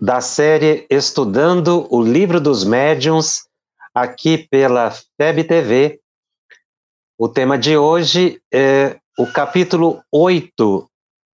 [0.00, 3.46] da série Estudando o Livro dos Médiuns,
[3.94, 6.00] aqui pela FEB TV.
[7.18, 10.90] O tema de hoje é o capítulo 8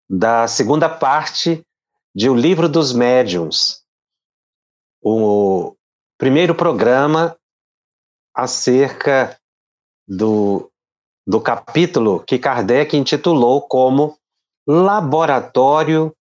[0.09, 1.65] da segunda parte
[2.13, 3.81] de O Livro dos Médiuns.
[5.01, 5.75] O
[6.17, 7.37] primeiro programa
[8.35, 9.39] acerca
[10.05, 10.69] do,
[11.25, 14.17] do capítulo que Kardec intitulou como
[14.67, 16.13] Laboratório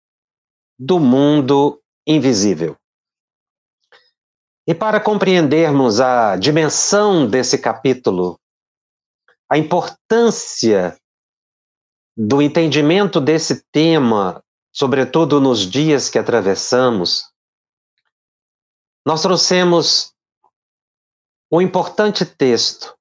[0.78, 2.78] do Mundo invisível.
[4.66, 8.40] E para compreendermos a dimensão desse capítulo,
[9.50, 10.98] a importância
[12.16, 17.24] do entendimento desse tema, sobretudo nos dias que atravessamos,
[19.06, 20.14] nós trouxemos
[21.52, 22.98] um importante texto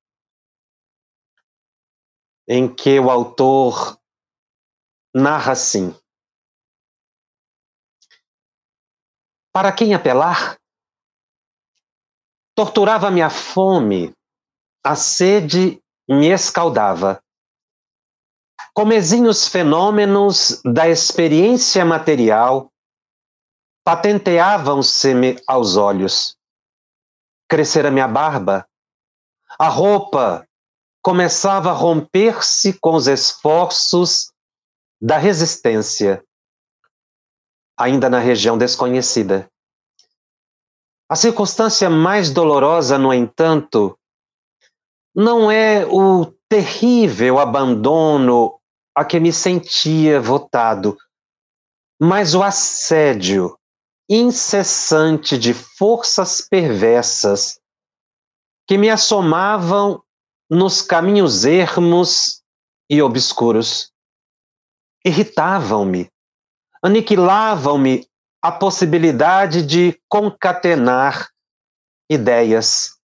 [2.48, 3.98] em que o autor
[5.12, 5.92] narra assim:
[9.56, 10.58] Para quem apelar?
[12.54, 14.12] Torturava-me a fome,
[14.84, 17.22] a sede me escaldava.
[18.74, 22.70] Comezinhos fenômenos da experiência material
[23.82, 26.36] patenteavam-se-me aos olhos.
[27.48, 28.68] Crescera minha barba,
[29.58, 30.46] a roupa
[31.00, 34.30] começava a romper-se com os esforços
[35.00, 36.22] da resistência
[37.76, 39.48] ainda na região desconhecida.
[41.08, 43.96] A circunstância mais dolorosa, no entanto,
[45.14, 48.58] não é o terrível abandono
[48.94, 50.96] a que me sentia votado,
[52.00, 53.56] mas o assédio
[54.08, 57.60] incessante de forças perversas
[58.66, 60.02] que me assomavam
[60.50, 62.42] nos caminhos ermos
[62.88, 63.92] e obscuros.
[65.04, 66.10] Irritavam-me,
[66.86, 68.08] aniquilavam-me
[68.40, 71.30] a possibilidade de concatenar
[72.08, 72.96] ideias.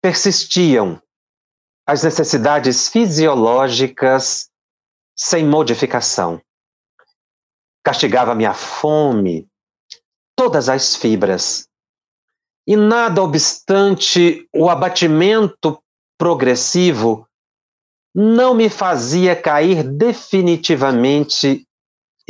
[0.00, 1.02] Persistiam
[1.84, 4.48] as necessidades fisiológicas
[5.16, 6.40] sem modificação.
[7.84, 9.48] Castigava-me a fome,
[10.36, 11.68] todas as fibras.
[12.64, 15.82] E nada obstante o abatimento
[16.16, 17.28] progressivo,
[18.14, 21.66] não me fazia cair definitivamente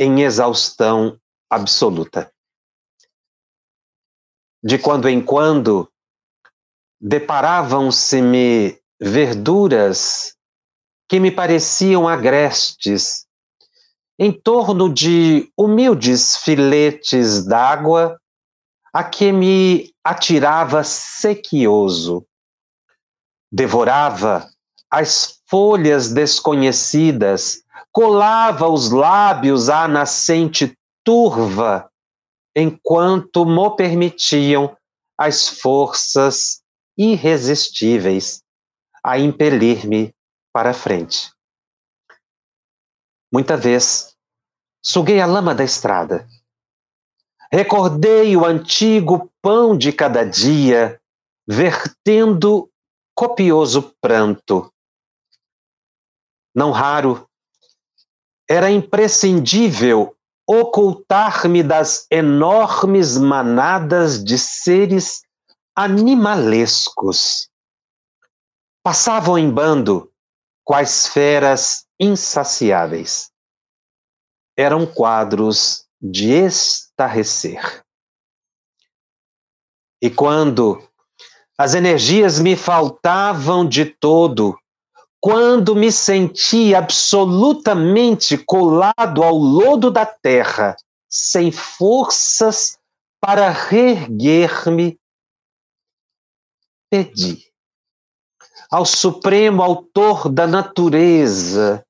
[0.03, 1.17] em exaustão
[1.49, 2.31] absoluta.
[4.61, 5.89] De quando em quando,
[6.99, 10.35] deparavam-se-me verduras
[11.09, 13.25] que me pareciam agrestes,
[14.17, 18.19] em torno de humildes filetes d'água
[18.93, 22.25] a que me atirava sequioso.
[23.51, 24.49] Devorava
[24.89, 27.62] as folhas desconhecidas
[27.93, 31.89] colava os lábios à nascente turva,
[32.55, 34.75] enquanto mo permitiam
[35.15, 36.63] as forças
[36.97, 38.41] irresistíveis
[39.03, 40.13] a impelir-me
[40.51, 41.31] para a frente.
[43.31, 44.15] Muita vez
[44.83, 46.27] suguei a lama da estrada.
[47.51, 50.99] Recordei o antigo pão de cada dia,
[51.47, 52.71] vertendo
[53.15, 54.73] copioso pranto.
[56.55, 57.27] Não raro
[58.49, 60.15] era imprescindível
[60.47, 65.21] ocultar-me das enormes manadas de seres
[65.75, 67.49] animalescos.
[68.83, 70.11] Passavam em bando
[70.63, 73.31] quais feras insaciáveis.
[74.57, 77.83] Eram quadros de estarrecer.
[80.01, 80.85] E quando
[81.57, 84.57] as energias me faltavam de todo,
[85.23, 90.75] quando me senti absolutamente colado ao lodo da terra,
[91.09, 92.77] sem forças
[93.21, 94.99] para reerguer-me,
[96.91, 97.49] pedi
[98.69, 101.85] ao Supremo Autor da natureza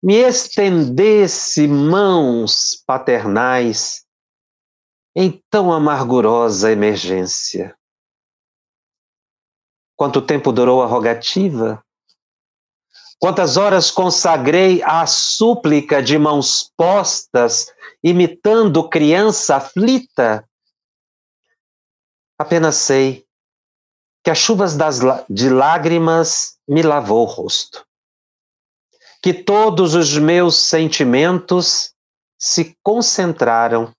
[0.00, 4.06] me estendesse mãos paternais
[5.16, 7.76] em tão amargurosa emergência.
[9.96, 11.83] Quanto tempo durou a rogativa?
[13.24, 17.72] Quantas horas consagrei à súplica de mãos postas,
[18.02, 20.46] imitando criança aflita?
[22.38, 23.26] Apenas sei
[24.22, 24.98] que as chuvas das,
[25.30, 27.86] de lágrimas me lavou o rosto,
[29.22, 31.94] que todos os meus sentimentos
[32.38, 33.90] se concentraram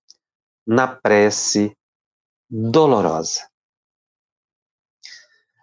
[0.68, 1.76] na prece
[2.48, 3.50] dolorosa.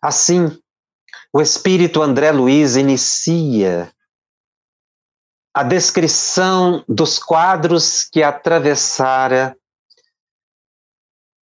[0.03, 0.61] Assim,
[1.33, 3.93] o espírito André Luiz inicia
[5.55, 9.57] a descrição dos quadros que atravessara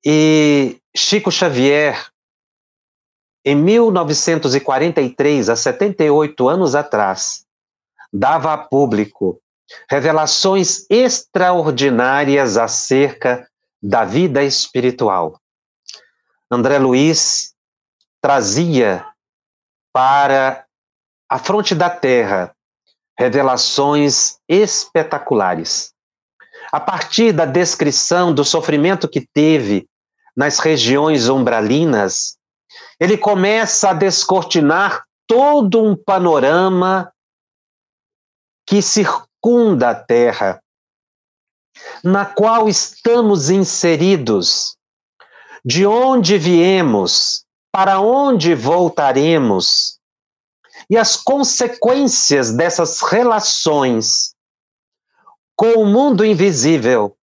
[0.06, 2.10] e Chico Xavier,
[3.44, 7.46] em 1943, há 78 anos atrás,
[8.12, 9.42] dava a público
[9.90, 13.48] revelações extraordinárias acerca
[13.82, 15.40] da vida espiritual.
[16.52, 17.54] André Luiz
[18.22, 19.06] trazia
[19.94, 20.66] para
[21.30, 22.56] a fronte da terra
[23.18, 25.94] revelações espetaculares.
[26.72, 29.88] A partir da descrição do sofrimento que teve
[30.36, 32.38] nas regiões umbralinas,
[33.00, 37.12] ele começa a descortinar todo um panorama
[38.66, 40.62] que circunda a Terra,
[42.04, 44.78] na qual estamos inseridos,
[45.66, 47.46] de onde viemos,
[47.80, 50.02] para onde voltaremos
[50.90, 54.36] e as consequências dessas relações
[55.56, 57.18] com o mundo invisível,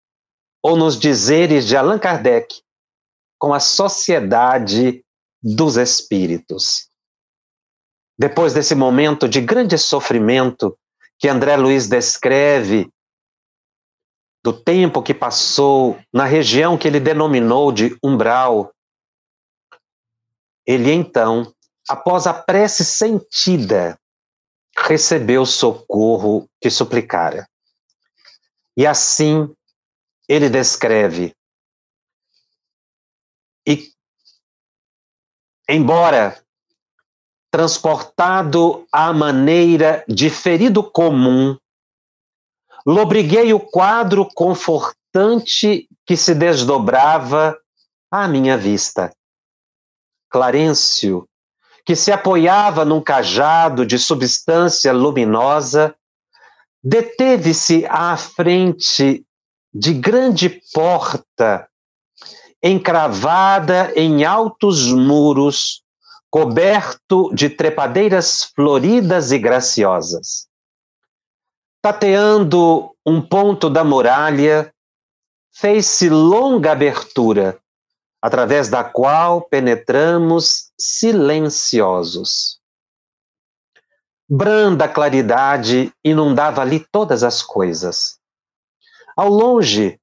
[0.63, 2.63] ou nos dizeres de Allan Kardec,
[3.37, 5.05] com a sociedade
[5.43, 6.89] dos espíritos.
[8.17, 10.75] Depois desse momento de grande sofrimento
[11.19, 12.91] que André Luiz descreve,
[14.43, 18.73] do tempo que passou na região que ele denominou de umbral,
[20.67, 21.53] ele então,
[21.87, 23.97] após a prece sentida,
[24.77, 27.47] recebeu o socorro que suplicara.
[28.75, 29.49] E assim
[30.27, 31.33] ele descreve.
[33.65, 33.91] E,
[35.69, 36.43] embora
[37.49, 41.57] transportado à maneira de ferido comum,
[42.85, 47.57] lobriguei o quadro confortante que se desdobrava
[48.11, 49.16] à minha vista.
[50.29, 51.27] Clarencio,
[51.85, 55.95] que se apoiava num cajado de substância luminosa,
[56.83, 59.25] deteve-se à frente
[59.73, 61.67] de grande porta,
[62.61, 65.83] encravada em altos muros,
[66.29, 70.47] coberto de trepadeiras floridas e graciosas.
[71.81, 74.73] Tateando um ponto da muralha,
[75.53, 77.59] fez-se longa abertura,
[78.21, 82.59] através da qual penetramos silenciosos.
[84.29, 88.19] Branda claridade inundava ali todas as coisas.
[89.15, 89.99] Ao longe,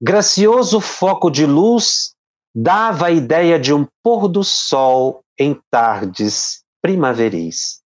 [0.00, 2.14] gracioso foco de luz
[2.54, 7.82] dava a ideia de um pôr do sol em tardes primaveris.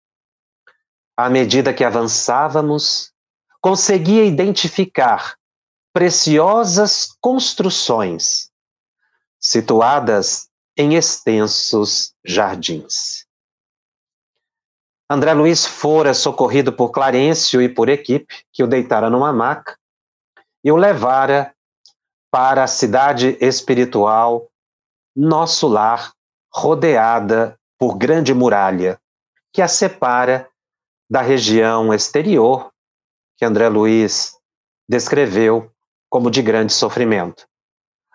[1.17, 3.13] À medida que avançávamos,
[3.61, 5.37] conseguia identificar
[5.93, 8.48] preciosas construções
[9.41, 13.27] situadas em extensos jardins.
[15.11, 19.77] André Luiz fora socorrido por Clarencio e por equipe, que o deitara numa maca
[20.63, 21.55] e o levara
[22.31, 24.49] para a cidade espiritual,
[25.17, 26.13] nosso lar,
[26.53, 29.01] rodeada por grande muralha,
[29.53, 30.49] que a separa
[31.11, 32.71] da região exterior,
[33.39, 34.37] que André Luiz
[34.89, 35.73] descreveu
[36.11, 37.47] como de grande sofrimento.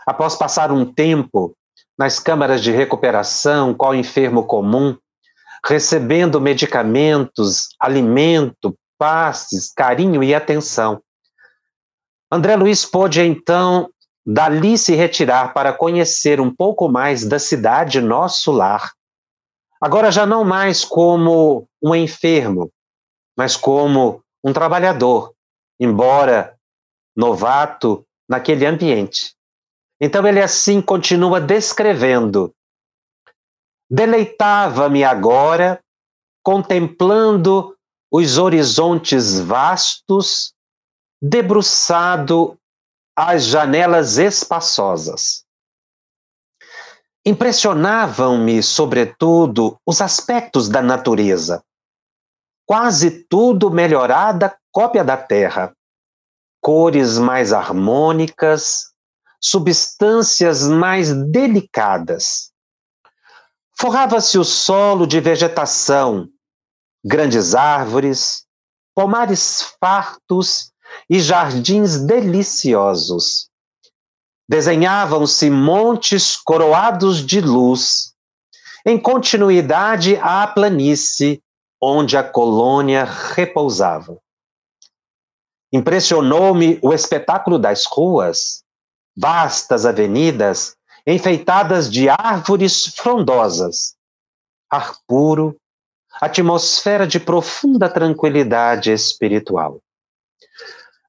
[0.05, 1.55] Após passar um tempo
[1.97, 4.97] nas câmaras de recuperação, qual enfermo comum,
[5.65, 11.01] recebendo medicamentos, alimento, passes, carinho e atenção.
[12.31, 13.89] André Luiz pôde então
[14.25, 18.91] dali se retirar para conhecer um pouco mais da cidade nosso lar.
[19.81, 22.71] Agora já não mais como um enfermo,
[23.37, 25.33] mas como um trabalhador,
[25.79, 26.57] embora
[27.15, 29.35] novato naquele ambiente.
[30.03, 32.53] Então ele assim continua descrevendo
[33.93, 35.79] Deleitava-me agora
[36.43, 37.77] contemplando
[38.11, 40.51] os horizontes vastos,
[41.21, 42.57] debruçado
[43.15, 45.45] às janelas espaçosas.
[47.23, 51.63] Impressionavam-me, sobretudo, os aspectos da natureza.
[52.65, 55.71] Quase tudo melhorada cópia da terra.
[56.59, 58.92] Cores mais harmônicas,
[59.43, 62.51] substâncias mais delicadas.
[63.77, 66.29] Forrava-se o solo de vegetação,
[67.03, 68.45] grandes árvores,
[68.95, 70.71] pomares fartos
[71.09, 73.49] e jardins deliciosos.
[74.47, 78.13] desenhavam-se montes coroados de luz,
[78.85, 81.41] em continuidade à planície
[81.81, 84.17] onde a colônia repousava.
[85.71, 88.62] Impressionou-me o espetáculo das ruas,
[89.15, 93.95] vastas avenidas enfeitadas de árvores frondosas,
[94.69, 95.55] ar puro,
[96.21, 99.81] atmosfera de profunda tranquilidade espiritual.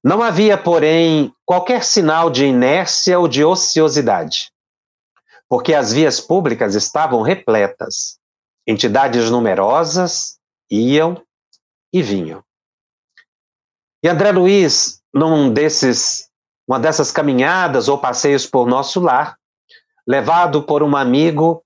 [0.03, 4.51] Não havia, porém, qualquer sinal de inércia ou de ociosidade,
[5.49, 8.19] porque as vias públicas estavam repletas,
[8.67, 10.39] entidades numerosas
[10.71, 11.23] iam
[11.93, 12.43] e vinham.
[14.03, 16.29] E André Luiz, num desses,
[16.67, 19.39] uma dessas caminhadas ou passeios por nosso lar,
[20.07, 21.63] levado por um amigo,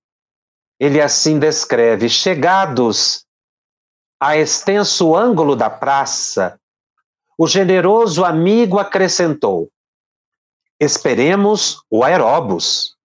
[0.79, 3.25] ele assim descreve: chegados
[4.21, 6.59] a extenso ângulo da praça,
[7.37, 9.71] o generoso amigo acrescentou:
[10.81, 12.97] Esperemos o aeróbus.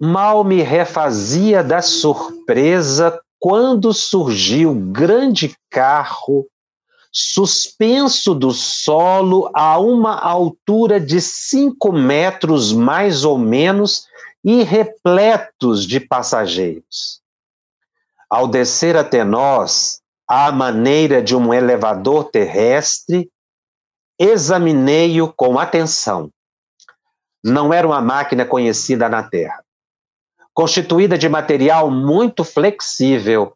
[0.00, 6.46] Mal me refazia da surpresa quando surgiu grande carro
[7.12, 14.06] suspenso do solo a uma altura de cinco metros mais ou menos
[14.44, 17.20] e repletos de passageiros.
[18.28, 23.28] Ao descer até nós, à maneira de um elevador terrestre,
[24.18, 26.30] examinei-o com atenção.
[27.42, 29.64] Não era uma máquina conhecida na Terra.
[30.54, 33.54] Constituída de material muito flexível,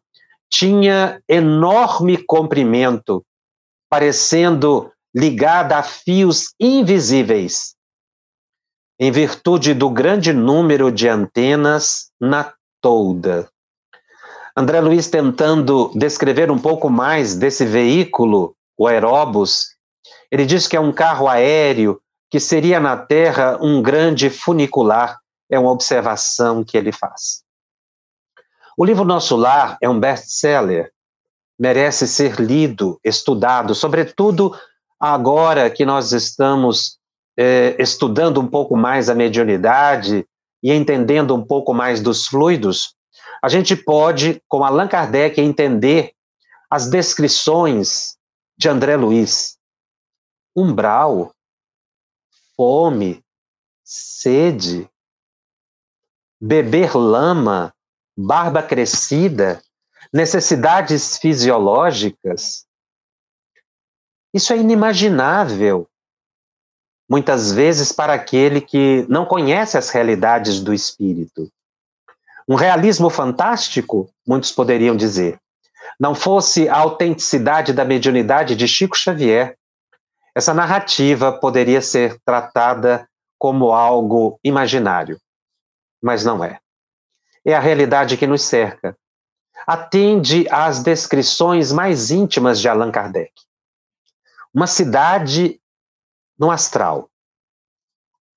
[0.49, 3.23] tinha enorme comprimento
[3.89, 7.75] parecendo ligada a fios invisíveis,
[8.99, 13.49] em virtude do grande número de antenas na tolda.
[14.57, 19.75] André Luiz tentando descrever um pouco mais desse veículo, o aeróbus,
[20.31, 25.57] ele diz que é um carro aéreo que seria na Terra um grande funicular, é
[25.59, 27.43] uma observação que ele faz.
[28.77, 30.91] O livro Nosso Lar é um best-seller
[31.59, 34.57] merece ser lido, estudado, sobretudo
[34.99, 36.97] agora que nós estamos
[37.37, 40.25] é, estudando um pouco mais a mediunidade
[40.63, 42.95] e entendendo um pouco mais dos fluidos,
[43.41, 46.13] a gente pode, com Allan Kardec, entender
[46.69, 48.17] as descrições
[48.57, 49.57] de André Luiz.
[50.55, 51.31] Umbral,
[52.55, 53.23] fome,
[53.83, 54.89] sede,
[56.41, 57.73] beber lama,
[58.17, 59.61] barba crescida,
[60.15, 62.65] necessidades fisiológicas,
[64.33, 65.89] isso é inimaginável,
[67.09, 71.51] muitas vezes, para aquele que não conhece as realidades do espírito.
[72.47, 75.37] Um realismo fantástico, muitos poderiam dizer.
[75.99, 79.57] Não fosse a autenticidade da mediunidade de Chico Xavier,
[80.33, 83.05] essa narrativa poderia ser tratada
[83.37, 85.19] como algo imaginário.
[86.01, 86.57] Mas não é.
[87.43, 88.95] É a realidade que nos cerca
[89.65, 93.33] atende às descrições mais íntimas de Allan Kardec.
[94.53, 95.59] Uma cidade
[96.37, 97.09] no astral,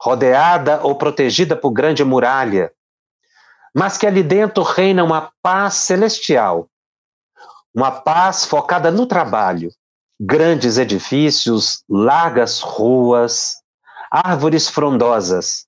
[0.00, 2.72] rodeada ou protegida por grande muralha,
[3.74, 6.68] mas que ali dentro reina uma paz celestial,
[7.74, 9.70] uma paz focada no trabalho,
[10.18, 13.56] grandes edifícios, largas ruas,
[14.10, 15.66] árvores frondosas.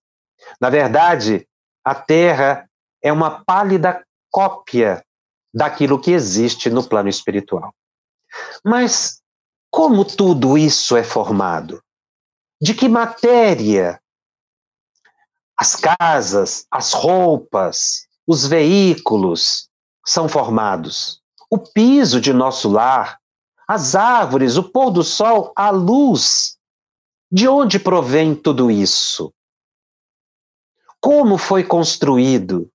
[0.61, 1.47] Na verdade,
[1.85, 2.69] a terra
[3.03, 5.05] é uma pálida cópia
[5.53, 7.75] daquilo que existe no plano espiritual.
[8.65, 9.21] Mas
[9.71, 11.83] como tudo isso é formado?
[12.61, 14.01] De que matéria?
[15.57, 19.69] As casas, as roupas, os veículos
[20.07, 21.21] são formados.
[21.51, 23.19] O piso de nosso lar,
[23.67, 26.57] as árvores, o pôr do sol, a luz.
[27.31, 29.33] De onde provém tudo isso?
[31.01, 32.71] Como foi construído?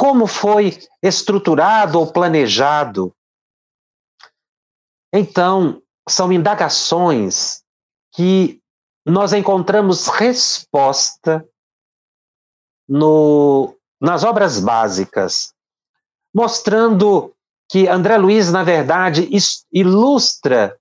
[0.00, 3.14] Como foi estruturado ou planejado.
[5.12, 7.62] Então, são indagações
[8.10, 8.62] que
[9.04, 11.46] nós encontramos resposta
[12.88, 15.52] no, nas obras básicas,
[16.34, 17.34] mostrando
[17.68, 19.28] que André Luiz, na verdade,
[19.70, 20.80] ilustra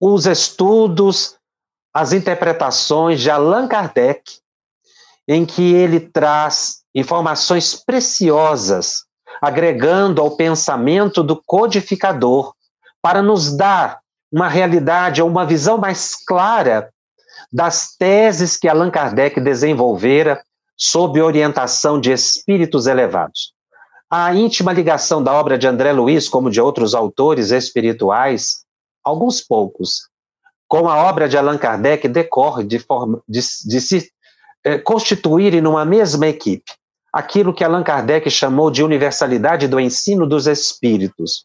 [0.00, 1.36] os estudos,
[1.92, 4.38] as interpretações de Allan Kardec,
[5.26, 9.04] em que ele traz informações preciosas,
[9.40, 12.52] agregando ao pensamento do codificador,
[13.02, 16.90] para nos dar uma realidade ou uma visão mais clara
[17.52, 20.42] das teses que Allan Kardec desenvolvera
[20.76, 23.52] sob orientação de espíritos elevados.
[24.10, 28.64] A íntima ligação da obra de André Luiz, como de outros autores espirituais,
[29.04, 30.08] alguns poucos,
[30.68, 34.10] com a obra de Allan Kardec decorre de, forma, de, de se
[34.64, 36.72] eh, constituírem numa mesma equipe
[37.12, 41.44] aquilo que Allan Kardec chamou de universalidade do ensino dos espíritos.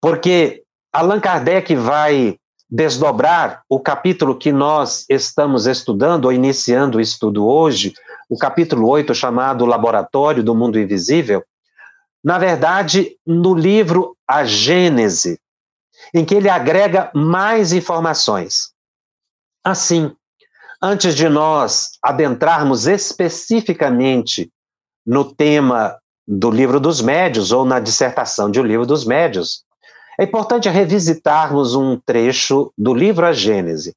[0.00, 2.36] Porque Allan Kardec vai
[2.68, 7.92] desdobrar o capítulo que nós estamos estudando, ou iniciando o estudo hoje,
[8.28, 11.44] o capítulo 8, chamado Laboratório do Mundo Invisível,
[12.22, 15.40] na verdade, no livro A Gênese,
[16.14, 18.72] em que ele agrega mais informações.
[19.64, 20.14] Assim,
[20.82, 24.50] antes de nós adentrarmos especificamente
[25.06, 29.64] no tema do livro dos médios ou na dissertação de O Livro dos Médios,
[30.18, 33.94] é importante revisitarmos um trecho do livro A Gênese.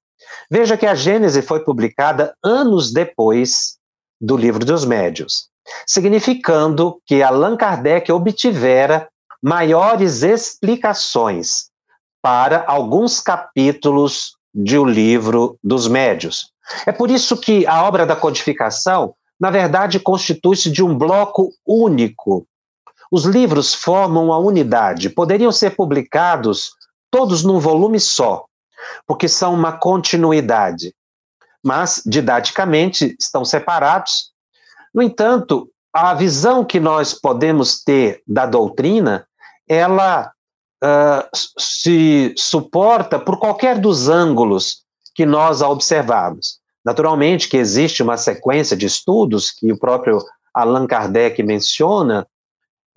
[0.50, 3.78] Veja que a Gênese foi publicada anos depois
[4.20, 5.50] do livro dos médios,
[5.86, 9.08] significando que Allan Kardec obtivera
[9.42, 11.66] maiores explicações
[12.22, 16.53] para alguns capítulos de O Livro dos Médios.
[16.86, 22.48] É por isso que a obra da codificação, na verdade, constitui-se de um bloco único.
[23.12, 26.72] Os livros formam uma unidade, poderiam ser publicados
[27.12, 28.46] todos num volume só,
[29.06, 30.96] porque são uma continuidade,
[31.64, 34.32] mas didaticamente estão separados.
[34.94, 39.28] No entanto, a visão que nós podemos ter da doutrina,
[39.70, 40.32] ela
[40.84, 44.83] uh, se suporta por qualquer dos ângulos
[45.14, 46.60] que nós a observarmos.
[46.84, 50.20] Naturalmente que existe uma sequência de estudos que o próprio
[50.54, 52.28] Allan Kardec menciona,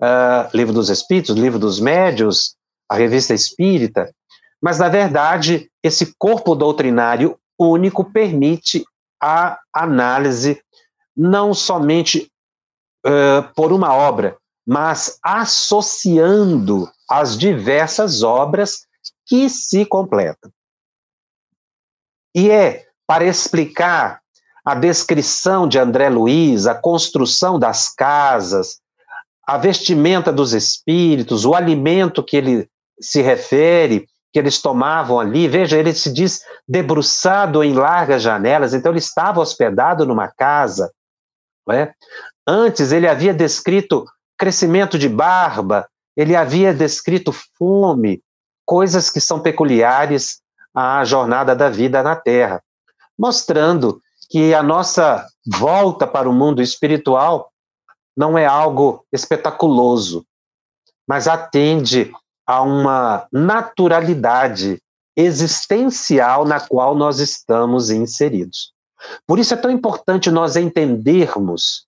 [0.01, 2.55] uh, Livro dos Espíritos, Livro dos Médios,
[2.89, 4.13] a Revista Espírita,
[4.61, 8.83] mas, na verdade, esse corpo doutrinário único permite
[9.21, 10.61] a análise
[11.15, 12.31] não somente
[13.05, 18.85] uh, por uma obra, mas associando as diversas obras
[19.25, 20.51] que se completam.
[22.37, 24.21] E é para explicar
[24.63, 28.77] a descrição de André Luiz, a construção das casas,
[29.47, 32.69] a vestimenta dos espíritos, o alimento que ele
[33.01, 35.47] se refere, que eles tomavam ali.
[35.47, 40.91] Veja, ele se diz debruçado em largas janelas, então ele estava hospedado numa casa.
[41.71, 41.91] É?
[42.45, 44.05] Antes, ele havia descrito
[44.37, 48.21] crescimento de barba, ele havia descrito fome,
[48.63, 50.39] coisas que são peculiares
[50.79, 52.61] à jornada da vida na Terra,
[53.17, 57.51] mostrando que a nossa volta para o mundo espiritual
[58.15, 60.23] não é algo espetaculoso,
[61.07, 62.11] mas atende
[62.45, 64.79] a uma naturalidade
[65.15, 68.71] existencial na qual nós estamos inseridos.
[69.25, 71.87] Por isso é tão importante nós entendermos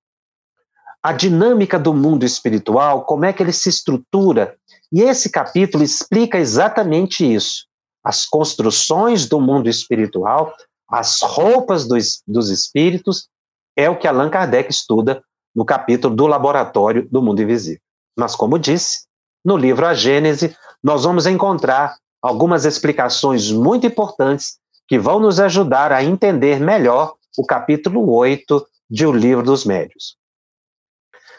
[1.03, 4.57] a dinâmica do mundo espiritual, como é que ele se estrutura.
[4.91, 7.68] E esse capítulo explica exatamente isso.
[8.03, 10.53] As construções do mundo espiritual,
[10.89, 13.27] as roupas dos, dos espíritos,
[13.75, 15.23] é o que Allan Kardec estuda
[15.55, 17.81] no capítulo do Laboratório do Mundo Invisível.
[18.17, 19.05] Mas, como disse,
[19.43, 24.57] no livro A Gênese, nós vamos encontrar algumas explicações muito importantes
[24.87, 30.17] que vão nos ajudar a entender melhor o capítulo 8 de O Livro dos Médios.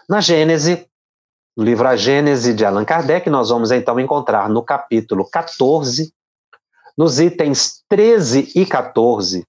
[0.09, 0.87] Na Gênese,
[1.57, 6.13] no livro A Gênese de Allan Kardec, nós vamos então encontrar no capítulo 14,
[6.97, 9.45] nos itens 13 e 14,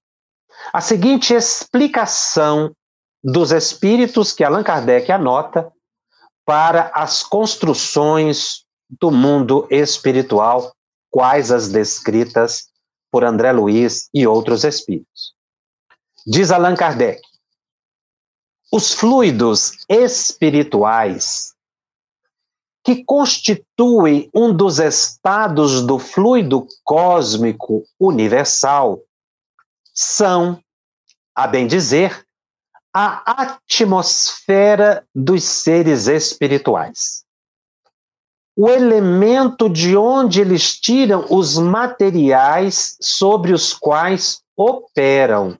[0.72, 2.74] a seguinte explicação
[3.22, 5.70] dos espíritos que Allan Kardec anota
[6.44, 8.64] para as construções
[9.00, 10.74] do mundo espiritual,
[11.10, 12.68] quais as descritas
[13.10, 15.34] por André Luiz e outros espíritos.
[16.26, 17.20] Diz Allan Kardec:
[18.72, 21.51] os fluidos espirituais,
[22.84, 29.00] que constituem um dos estados do fluido cósmico universal,
[29.94, 30.60] são,
[31.34, 32.26] a bem dizer,
[32.92, 37.24] a atmosfera dos seres espirituais.
[38.56, 45.56] O elemento de onde eles tiram os materiais sobre os quais operam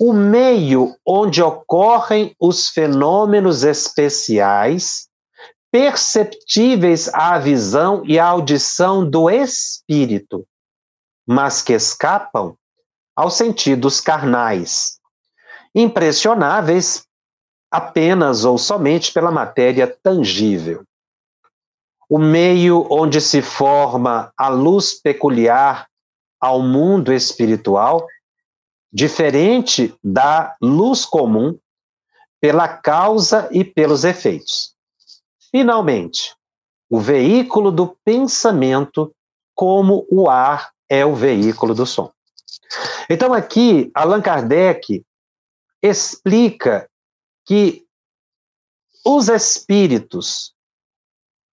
[0.00, 5.09] o meio onde ocorrem os fenômenos especiais
[5.70, 10.46] perceptíveis à visão e à audição do espírito,
[11.26, 12.56] mas que escapam
[13.14, 14.98] aos sentidos carnais,
[15.74, 17.04] impressionáveis
[17.70, 20.82] apenas ou somente pela matéria tangível.
[22.08, 25.86] O meio onde se forma a luz peculiar
[26.40, 28.04] ao mundo espiritual
[28.92, 31.56] diferente da luz comum
[32.40, 34.74] pela causa e pelos efeitos.
[35.50, 36.34] Finalmente,
[36.88, 39.14] o veículo do pensamento
[39.54, 42.10] como o ar é o veículo do som.
[43.08, 45.04] Então, aqui, Allan Kardec
[45.82, 46.88] explica
[47.44, 47.84] que
[49.04, 50.54] os espíritos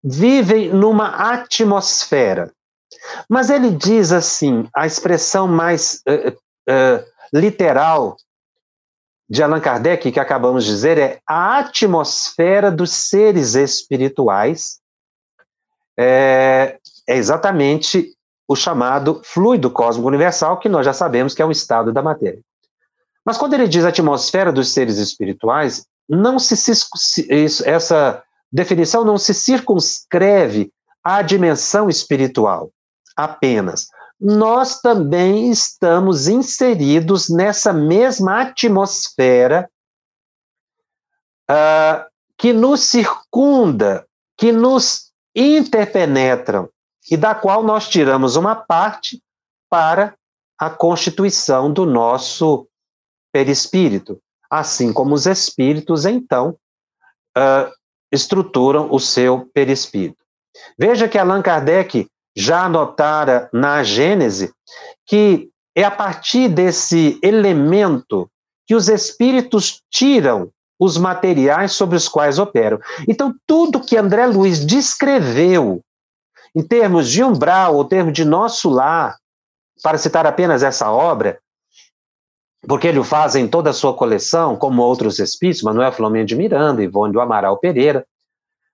[0.04, 2.54] vivem numa atmosfera.
[3.30, 8.18] Mas ele diz assim, a expressão mais uh, uh, literal
[9.30, 14.80] de Allan Kardec, que acabamos de dizer, é a atmosfera dos seres espirituais.
[15.98, 18.14] É, é exatamente
[18.48, 22.40] o chamado fluido cósmico universal, que nós já sabemos que é um estado da matéria.
[23.26, 26.56] Mas quando ele diz atmosfera dos seres espirituais, não se,
[27.66, 30.72] essa definição não se circunscreve
[31.04, 32.72] à dimensão espiritual
[33.18, 33.88] apenas.
[34.20, 39.70] Nós também estamos inseridos nessa mesma atmosfera
[41.50, 42.06] uh,
[42.38, 46.70] que nos circunda, que nos interpenetram
[47.10, 49.22] e da qual nós tiramos uma parte
[49.70, 50.16] para
[50.58, 52.68] a constituição do nosso
[53.32, 56.58] perispírito, assim como os espíritos, então,
[57.38, 57.72] uh,
[58.12, 60.24] estruturam o seu perispírito.
[60.78, 64.54] Veja que Allan Kardec já anotara na Gênese
[65.08, 68.30] que é a partir desse elemento
[68.68, 72.80] que os espíritos tiram os materiais sobre os quais operam.
[73.08, 75.82] Então, tudo que André Luiz descreveu
[76.56, 79.18] em termos de umbral, ou termo de nosso lar,
[79.82, 81.40] para citar apenas essa obra,
[82.68, 86.36] porque ele o faz em toda a sua coleção, como outros espíritos, Manuel Filomeno de
[86.36, 88.06] Miranda, Ivone do Amaral Pereira,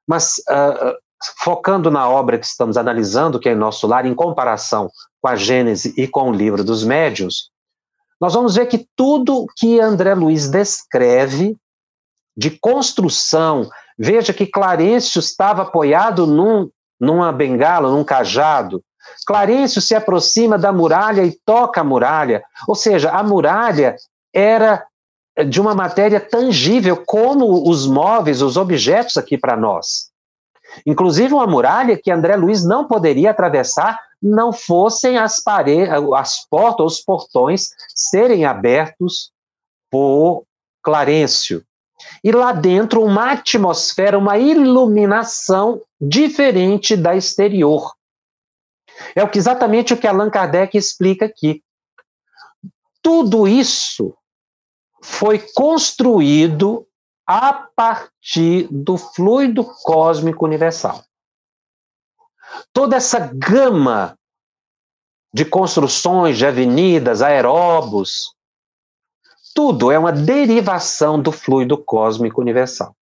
[0.07, 0.97] mas uh,
[1.43, 4.89] focando na obra que estamos analisando, que é Nosso Lar, em comparação
[5.21, 7.49] com a Gênese e com o livro dos médiuns,
[8.19, 11.55] nós vamos ver que tudo que André Luiz descreve
[12.35, 18.81] de construção, veja que Clarencio estava apoiado num numa bengala, num cajado.
[19.27, 22.41] Clarencio se aproxima da muralha e toca a muralha.
[22.67, 23.97] Ou seja, a muralha
[24.33, 24.85] era
[25.47, 30.12] de uma matéria tangível, como os móveis, os objetos aqui para nós.
[30.85, 36.85] Inclusive uma muralha que André Luiz não poderia atravessar não fossem as paredes, as portas,
[36.85, 39.31] os portões serem abertos
[39.91, 40.45] por
[40.81, 41.63] Clarencio.
[42.23, 47.93] E lá dentro, uma atmosfera, uma iluminação diferente da exterior.
[49.15, 51.61] É exatamente o que Allan Kardec explica aqui.
[53.01, 54.15] Tudo isso
[55.01, 56.87] foi construído
[57.25, 61.03] a partir do fluido cósmico universal.
[62.71, 64.17] Toda essa gama
[65.33, 68.33] de construções de avenidas, aeróbus,
[69.55, 72.95] tudo é uma derivação do fluido cósmico universal.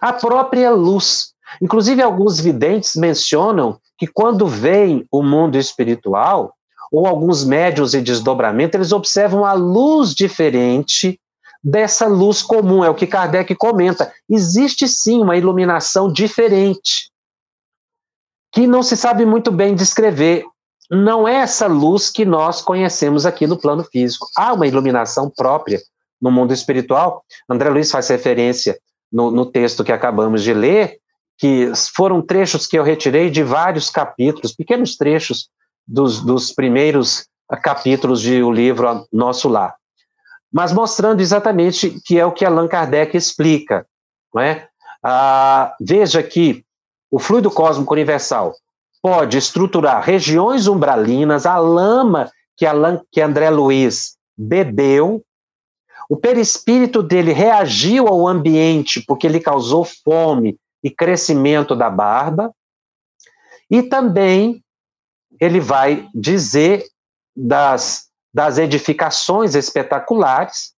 [0.00, 1.32] A própria luz.
[1.60, 6.54] Inclusive, alguns videntes mencionam que quando veem o mundo espiritual,
[6.92, 11.20] ou alguns médios e desdobramento, eles observam a luz diferente
[11.62, 14.12] dessa luz comum, é o que Kardec comenta.
[14.28, 17.10] Existe sim uma iluminação diferente,
[18.52, 20.44] que não se sabe muito bem descrever
[20.90, 24.26] não é essa luz que nós conhecemos aqui no plano físico.
[24.36, 25.80] Há uma iluminação própria
[26.20, 27.24] no mundo espiritual.
[27.48, 28.76] André Luiz faz referência
[29.10, 30.98] no, no texto que acabamos de ler,
[31.38, 35.48] que foram trechos que eu retirei de vários capítulos, pequenos trechos
[35.86, 37.26] dos, dos primeiros
[37.62, 39.76] capítulos de o livro Nosso Lar.
[40.52, 43.86] Mas mostrando exatamente que é o que Allan Kardec explica.
[44.34, 44.68] Não é?
[45.02, 46.64] Ah, veja que
[47.10, 48.54] o fluido cósmico universal
[49.02, 55.24] pode estruturar regiões umbralinas, a lama que, Alan, que André Luiz bebeu,
[56.08, 62.52] o perispírito dele reagiu ao ambiente porque ele causou fome e crescimento da barba,
[63.70, 64.62] e também
[65.40, 66.84] ele vai dizer
[67.36, 70.72] das, das edificações espetaculares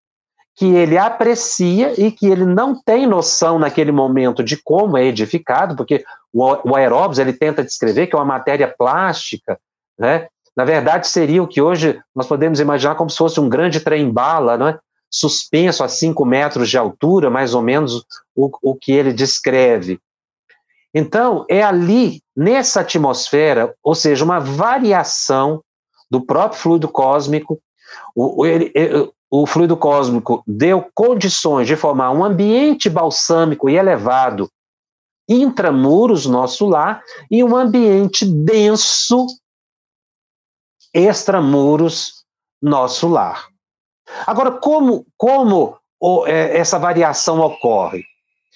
[0.55, 5.75] que ele aprecia e que ele não tem noção naquele momento de como é edificado,
[5.75, 9.59] porque o, o aeróbis ele tenta descrever que é uma matéria plástica,
[9.97, 10.27] né?
[10.55, 14.55] Na verdade, seria o que hoje nós podemos imaginar como se fosse um grande trem-bala,
[14.55, 14.77] né?
[15.09, 18.03] suspenso a 5 metros de altura, mais ou menos
[18.35, 19.99] o, o que ele descreve.
[20.93, 25.63] Então, é ali, nessa atmosfera, ou seja, uma variação
[26.13, 27.59] do próprio fluido cósmico,
[28.15, 28.71] o, ele,
[29.31, 34.47] o fluido cósmico deu condições de formar um ambiente balsâmico e elevado
[35.27, 39.25] intramuros, nosso lar, e um ambiente denso
[40.93, 42.23] extramuros,
[42.61, 43.47] nosso lar.
[44.27, 45.79] Agora, como, como
[46.27, 48.03] é, essa variação ocorre?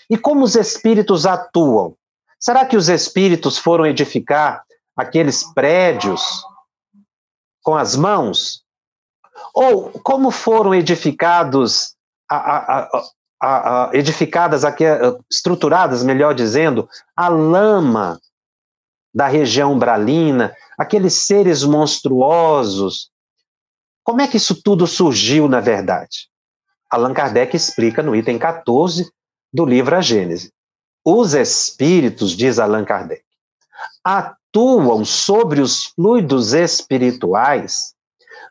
[0.07, 1.95] E como os espíritos atuam?
[2.39, 4.63] Será que os espíritos foram edificar
[4.95, 6.21] aqueles prédios
[7.67, 8.63] com as mãos?
[9.53, 11.97] Ou como foram edificados,
[12.31, 13.03] a, a,
[13.43, 14.85] a, edificadas, aqui,
[15.29, 18.21] estruturadas, melhor dizendo, a lama
[19.13, 23.11] da região umbralina, aqueles seres monstruosos.
[24.01, 26.29] Como é que isso tudo surgiu, na verdade?
[26.89, 29.11] Allan Kardec explica no item 14
[29.51, 30.53] do livro A Gênese.
[31.03, 33.25] Os espíritos, diz Allan Kardec,
[34.03, 37.93] atuam sobre os fluidos espirituais,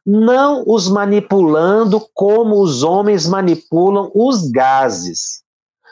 [0.04, 5.42] não os manipulando como os homens manipulam os gases,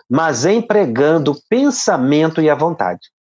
[0.09, 3.11] mas empregando o pensamento e a vontade.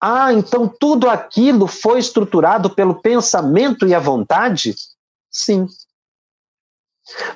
[0.00, 4.74] Ah, então tudo aquilo foi estruturado pelo pensamento e a vontade?
[5.30, 5.66] Sim.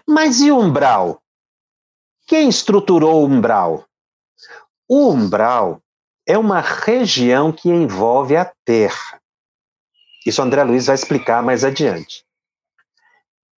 [0.06, 1.20] Mas e o umbral?
[2.26, 3.84] Quem estruturou o umbral?
[4.88, 5.82] O umbral
[6.32, 9.20] é uma região que envolve a Terra.
[10.24, 12.24] Isso André Luiz vai explicar mais adiante.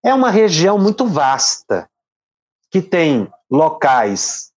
[0.04, 1.88] É uma região muito vasta,
[2.72, 4.50] que tem locais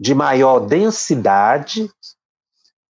[0.00, 1.90] de maior densidade,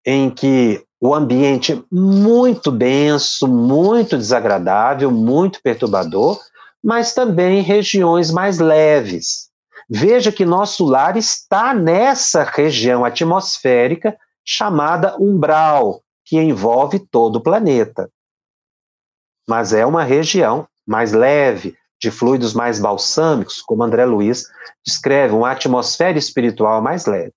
[0.07, 6.41] em que o ambiente é muito denso, muito desagradável, muito perturbador,
[6.81, 9.51] mas também regiões mais leves.
[9.89, 18.11] Veja que nosso lar está nessa região atmosférica chamada umbral, que envolve todo o planeta.
[19.49, 24.47] Mas é uma região mais leve, de fluidos mais balsâmicos, como André Luiz
[24.85, 27.33] descreve, uma atmosfera espiritual mais leve.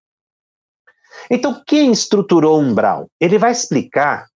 [1.30, 3.08] Então, quem estruturou o umbral?
[3.20, 4.28] Ele vai explicar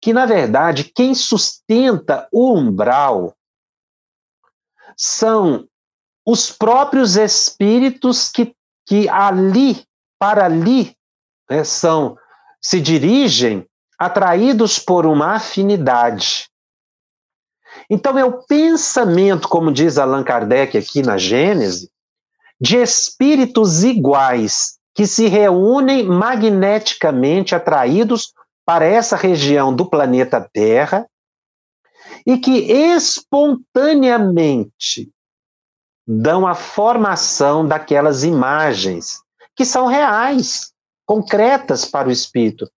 [0.00, 3.34] que, na verdade, quem sustenta o umbral
[4.96, 5.68] são
[6.26, 8.54] os próprios espíritos que,
[8.86, 9.84] que ali,
[10.18, 10.94] para ali,
[11.48, 12.16] né, são,
[12.60, 13.66] se dirigem
[13.98, 16.48] atraídos por uma afinidade.
[17.88, 21.90] Então, é o pensamento, como diz Allan Kardec aqui na Gênese,
[22.60, 28.34] de espíritos iguais que se reúnem magneticamente atraídos
[28.66, 31.08] para essa região do planeta Terra
[32.26, 35.10] e que espontaneamente
[36.12, 39.22] dão a formação daquelas imagens
[39.54, 40.72] que são reais,
[41.06, 42.68] concretas para o espírito.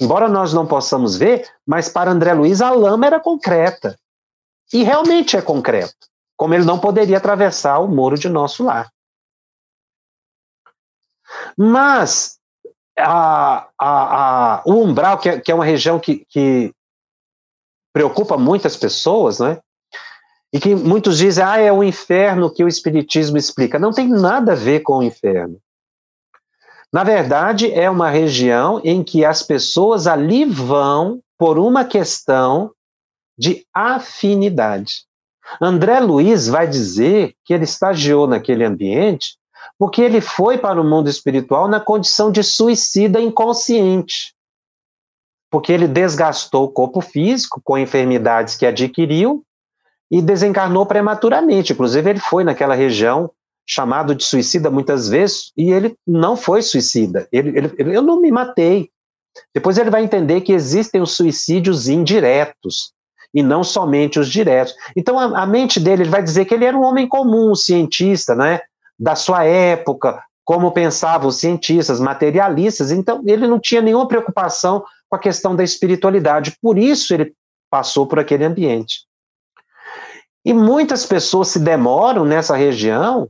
[0.00, 3.96] Embora nós não possamos ver, mas para André Luiz a lama era concreta.
[4.72, 8.90] E realmente é concreto, como ele não poderia atravessar o muro de nosso lar.
[11.56, 12.36] Mas
[12.98, 16.74] a, a, a, o umbral, que é, que é uma região que, que
[17.92, 19.60] preocupa muitas pessoas, né?
[20.52, 23.78] E que muitos dizem, ah, é o inferno que o Espiritismo explica.
[23.78, 25.58] Não tem nada a ver com o inferno.
[26.92, 32.70] Na verdade, é uma região em que as pessoas ali vão por uma questão
[33.36, 35.04] de afinidade.
[35.60, 39.36] André Luiz vai dizer que ele estagiou naquele ambiente
[39.78, 44.34] porque ele foi para o mundo espiritual na condição de suicida inconsciente.
[45.50, 49.44] Porque ele desgastou o corpo físico com enfermidades que adquiriu
[50.10, 51.72] e desencarnou prematuramente.
[51.72, 53.30] Inclusive, ele foi naquela região
[53.66, 57.26] chamado de suicida muitas vezes e ele não foi suicida.
[57.32, 58.90] Ele, ele, eu não me matei.
[59.52, 62.92] Depois ele vai entender que existem os suicídios indiretos
[63.34, 64.74] e não somente os diretos.
[64.94, 67.54] Então a, a mente dele ele vai dizer que ele era um homem comum, um
[67.54, 68.60] cientista, né?
[68.98, 72.92] Da sua época, como pensavam os cientistas, materialistas.
[72.92, 76.56] Então ele não tinha nenhuma preocupação com a questão da espiritualidade.
[76.62, 77.34] Por isso ele
[77.68, 79.00] passou por aquele ambiente.
[80.46, 83.28] E muitas pessoas se demoram nessa região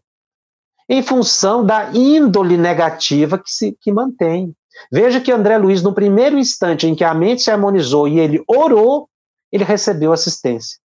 [0.86, 4.54] em função da índole negativa que se que mantém.
[4.92, 8.44] Veja que André Luiz, no primeiro instante em que a mente se harmonizou e ele
[8.46, 9.08] orou,
[9.50, 10.78] ele recebeu assistência.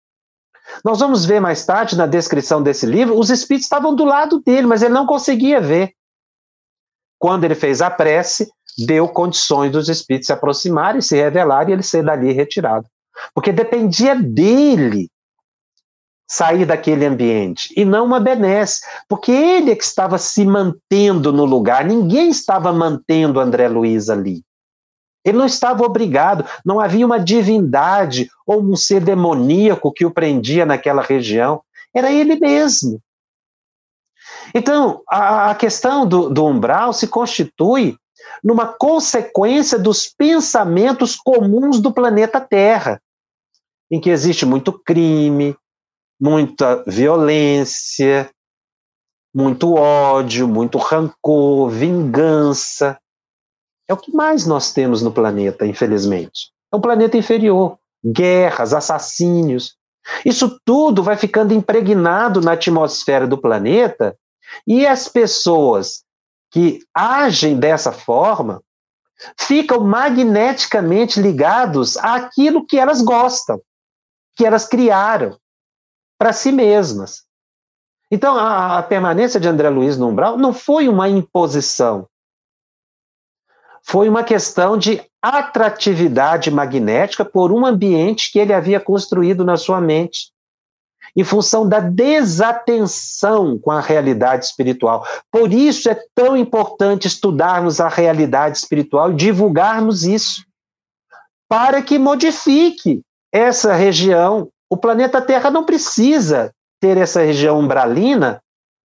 [0.85, 4.65] Nós vamos ver mais tarde na descrição desse livro, os espíritos estavam do lado dele,
[4.65, 5.91] mas ele não conseguia ver.
[7.19, 8.49] Quando ele fez a prece,
[8.87, 12.87] deu condições dos espíritos se aproximarem, se revelarem e ele ser dali retirado.
[13.35, 15.10] Porque dependia dele
[16.31, 21.43] sair daquele ambiente e não uma benesse, porque ele é que estava se mantendo no
[21.43, 24.41] lugar, ninguém estava mantendo André Luiz ali.
[25.25, 30.65] Ele não estava obrigado, não havia uma divindade ou um ser demoníaco que o prendia
[30.65, 31.61] naquela região,
[31.93, 33.01] era ele mesmo.
[34.55, 37.97] Então, a, a questão do, do umbral se constitui
[38.41, 43.01] numa consequência dos pensamentos comuns do planeta Terra,
[43.91, 45.57] em que existe muito crime,
[46.21, 48.29] muita violência,
[49.33, 52.99] muito ódio, muito rancor, vingança.
[53.87, 56.51] É o que mais nós temos no planeta, infelizmente.
[56.71, 57.79] É um planeta inferior.
[58.03, 59.75] guerras, assassínios.
[60.25, 64.17] Isso tudo vai ficando impregnado na atmosfera do planeta
[64.65, 66.03] e as pessoas
[66.51, 68.59] que agem dessa forma
[69.39, 73.61] ficam magneticamente ligados àquilo que elas gostam,
[74.35, 75.37] que elas criaram
[76.21, 77.23] para si mesmas.
[78.11, 82.07] Então, a, a, permanência de André Luiz no umbral não foi uma imposição,
[83.81, 89.81] foi uma questão de atratividade magnética por um ambiente que ele havia construído na sua
[89.81, 90.31] mente,
[91.15, 95.03] em função da desatenção com a realidade espiritual.
[95.31, 100.45] Por isso é tão importante estudarmos a realidade espiritual e divulgarmos isso,
[101.49, 103.01] para que modifique
[103.33, 104.51] essa região.
[104.71, 108.41] O planeta Terra não precisa ter essa região umbralina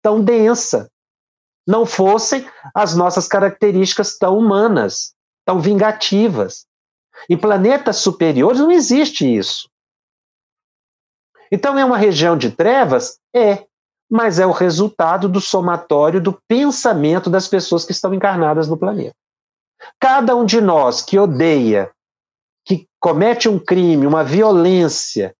[0.02, 0.90] tão densa
[1.70, 5.14] não fossem as nossas características tão humanas,
[5.44, 6.66] tão vingativas.
[7.28, 9.68] Em planetas superiores não existe isso.
[11.52, 13.18] Então é uma região de trevas?
[13.34, 13.66] É,
[14.10, 19.14] mas é o resultado do somatório do pensamento das pessoas que estão encarnadas no planeta.
[20.00, 21.90] Cada um de nós que odeia,
[22.64, 25.34] que comete um crime, uma violência,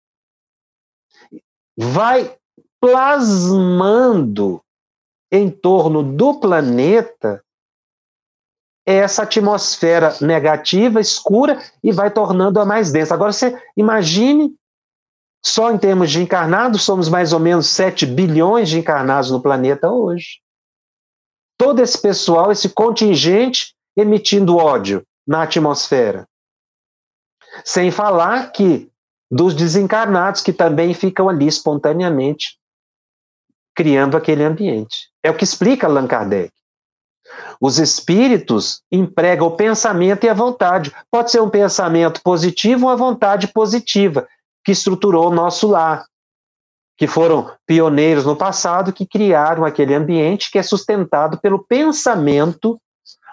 [1.83, 2.37] vai
[2.79, 4.63] plasmando
[5.33, 7.43] em torno do planeta
[8.87, 13.15] essa atmosfera negativa, escura, e vai tornando-a mais densa.
[13.15, 14.55] Agora, você imagine,
[15.45, 19.91] só em termos de encarnados, somos mais ou menos 7 bilhões de encarnados no planeta
[19.91, 20.41] hoje.
[21.57, 26.27] Todo esse pessoal, esse contingente emitindo ódio na atmosfera.
[27.65, 28.90] Sem falar que
[29.31, 32.59] dos desencarnados que também ficam ali espontaneamente
[33.75, 35.09] criando aquele ambiente.
[35.23, 36.53] É o que explica Allan Kardec.
[37.61, 40.93] Os espíritos empregam o pensamento e a vontade.
[41.11, 44.27] Pode ser um pensamento positivo ou a vontade positiva,
[44.65, 46.05] que estruturou o nosso lar,
[46.97, 52.81] que foram pioneiros no passado, que criaram aquele ambiente que é sustentado pelo pensamento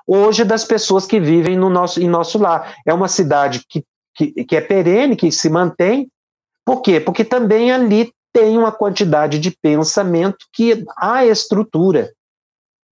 [0.06, 2.76] hoje das pessoas que vivem no nosso, em nosso lar.
[2.86, 3.84] É uma cidade que,
[4.18, 6.12] que, que é perene, que se mantém.
[6.66, 7.00] Por quê?
[7.00, 12.12] Porque também ali tem uma quantidade de pensamento que há estrutura,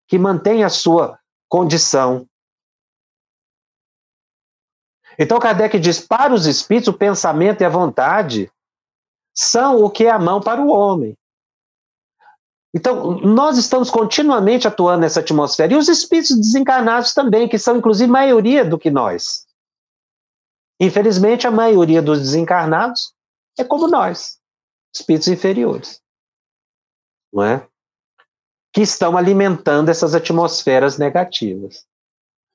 [0.08, 2.26] que mantém a sua condição.
[5.20, 8.52] Então Kardec diz: para os espíritos, o pensamento e a vontade
[9.34, 11.16] são o que é a mão para o homem.
[12.74, 15.74] Então, nós estamos continuamente atuando nessa atmosfera.
[15.74, 19.47] E os espíritos desencarnados também, que são inclusive maioria do que nós.
[20.80, 23.14] Infelizmente, a maioria dos desencarnados
[23.58, 24.38] é como nós
[24.94, 26.02] espíritos inferiores,
[27.34, 27.68] não é?
[28.74, 31.86] Que estão alimentando essas atmosferas negativas.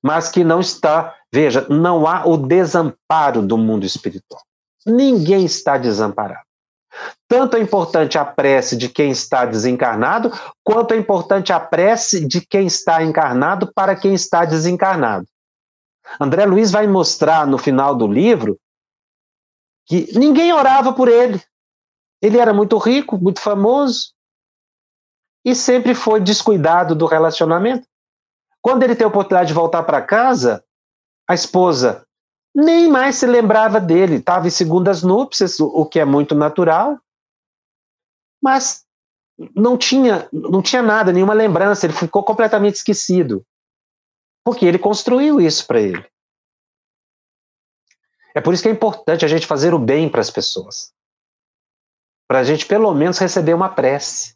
[0.04, 4.42] Mas que não está, veja, não há o desamparo do mundo espiritual.
[4.85, 6.44] Ninguém está desamparado.
[7.28, 10.30] Tanto é importante a prece de quem está desencarnado,
[10.62, 15.26] quanto é importante a prece de quem está encarnado para quem está desencarnado.
[16.20, 18.59] André Luiz vai mostrar no final do livro
[19.87, 21.42] que ninguém orava por ele.
[22.20, 24.12] Ele era muito rico, muito famoso
[25.44, 27.87] e sempre foi descuidado do relacionamento.
[28.61, 30.64] Quando ele tem a oportunidade de voltar para casa,
[31.29, 32.07] a esposa
[32.55, 36.98] nem mais se lembrava dele, estava em segundas núpcias, o que é muito natural,
[38.42, 38.85] mas
[39.57, 43.44] não tinha, não tinha nada, nenhuma lembrança, ele ficou completamente esquecido.
[44.44, 46.07] Porque ele construiu isso para ele.
[48.35, 50.92] É por isso que é importante a gente fazer o bem para as pessoas
[52.33, 54.35] para a gente pelo menos receber uma prece.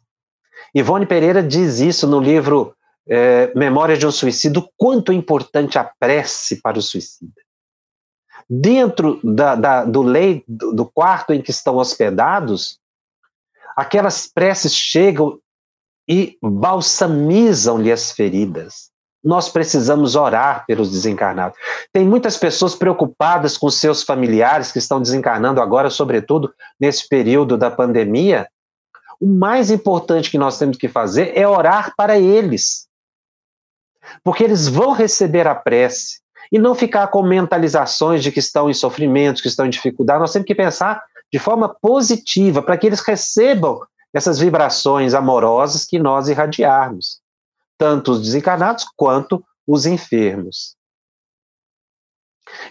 [0.75, 2.75] Ivone Pereira diz isso no livro
[3.09, 7.41] é, Memórias de um Suicídio, quanto é importante a prece para o suicida.
[8.47, 10.03] Dentro da, da, do
[10.47, 12.79] do quarto em que estão hospedados,
[13.75, 15.39] aquelas preces chegam
[16.07, 18.91] e balsamizam-lhe as feridas
[19.27, 21.57] nós precisamos orar pelos desencarnados.
[21.91, 27.69] Tem muitas pessoas preocupadas com seus familiares que estão desencarnando agora, sobretudo nesse período da
[27.69, 28.47] pandemia.
[29.19, 32.87] O mais importante que nós temos que fazer é orar para eles.
[34.23, 38.73] Porque eles vão receber a prece e não ficar com mentalizações de que estão em
[38.73, 40.21] sofrimentos, que estão em dificuldade.
[40.21, 43.81] Nós temos que pensar de forma positiva para que eles recebam
[44.13, 47.19] essas vibrações amorosas que nós irradiarmos
[47.77, 50.75] tanto os desencarnados quanto os enfermos.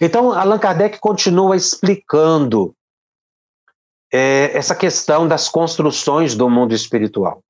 [0.01, 2.75] Então, Allan Kardec continua explicando
[4.13, 7.43] é, essa questão das construções do mundo espiritual.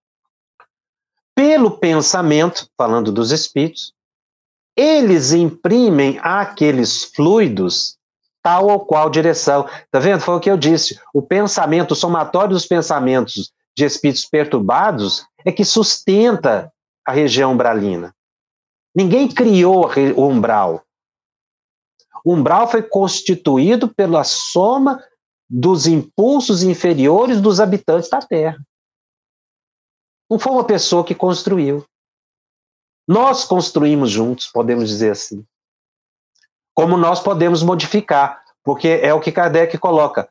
[1.34, 3.92] Pelo pensamento, falando dos espíritos,
[4.76, 7.96] eles imprimem àqueles fluidos
[8.42, 9.68] tal ou qual direção.
[9.90, 10.20] Tá vendo?
[10.20, 11.00] Foi o que eu disse.
[11.12, 16.72] O pensamento, o somatório dos pensamentos de espíritos perturbados é que sustenta
[17.06, 18.14] a região umbralina.
[18.94, 20.82] Ninguém criou o umbral.
[22.24, 25.02] O umbral foi constituído pela soma
[25.48, 28.58] dos impulsos inferiores dos habitantes da Terra.
[30.28, 31.86] Não foi uma pessoa que construiu.
[33.06, 35.44] Nós construímos juntos, podemos dizer assim.
[36.74, 40.28] Como nós podemos modificar, porque é o que Kardec coloca.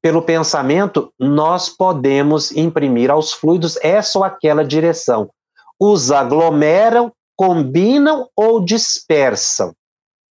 [0.00, 5.28] Pelo pensamento, nós podemos imprimir aos fluidos essa ou aquela direção.
[5.84, 9.74] Os aglomeram, combinam ou dispersam.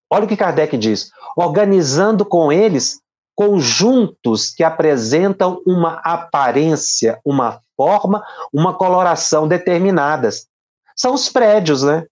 [0.10, 3.02] Olha o que Kardec diz: organizando com eles
[3.36, 8.24] conjuntos que apresentam uma aparência, uma forma,
[8.54, 10.48] uma coloração determinadas.
[10.96, 12.06] São os prédios, né?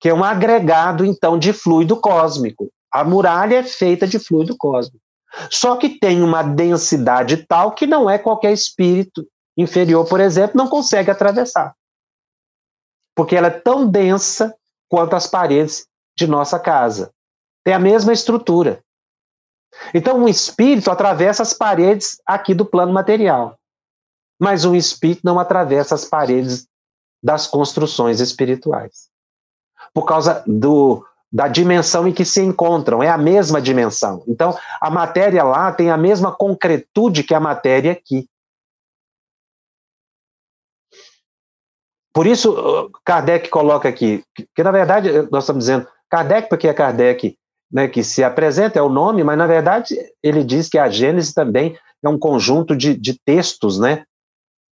[0.00, 2.70] Que é um agregado, então, de fluido cósmico.
[2.90, 5.04] A muralha é feita de fluido cósmico.
[5.50, 9.22] Só que tem uma densidade tal que não é qualquer espírito
[9.54, 11.74] inferior, por exemplo, não consegue atravessar.
[13.16, 14.54] Porque ela é tão densa
[14.88, 17.10] quanto as paredes de nossa casa.
[17.64, 18.84] Tem a mesma estrutura.
[19.92, 23.58] Então, um espírito atravessa as paredes aqui do plano material,
[24.40, 26.68] mas um espírito não atravessa as paredes
[27.22, 29.08] das construções espirituais.
[29.92, 34.22] Por causa do, da dimensão em que se encontram, é a mesma dimensão.
[34.26, 38.28] Então, a matéria lá tem a mesma concretude que a matéria aqui.
[42.16, 47.36] Por isso, Kardec coloca aqui, que na verdade, nós estamos dizendo, Kardec, porque é Kardec
[47.70, 51.34] né, que se apresenta, é o nome, mas na verdade ele diz que a Gênese
[51.34, 54.04] também é um conjunto de, de textos, né,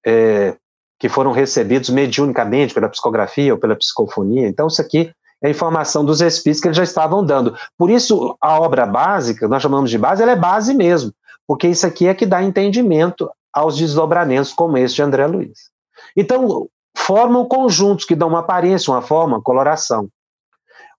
[0.07, 0.57] é,
[0.99, 4.49] que foram recebidos mediunicamente pela psicografia ou pela psicofonia.
[4.49, 7.55] Então, isso aqui é informação dos espíritos que eles já estavam dando.
[7.77, 11.13] Por isso, a obra básica, nós chamamos de base, ela é base mesmo,
[11.47, 15.69] porque isso aqui é que dá entendimento aos desdobramentos como esse de André Luiz.
[16.17, 20.09] Então, formam conjuntos que dão uma aparência, uma forma, uma coloração.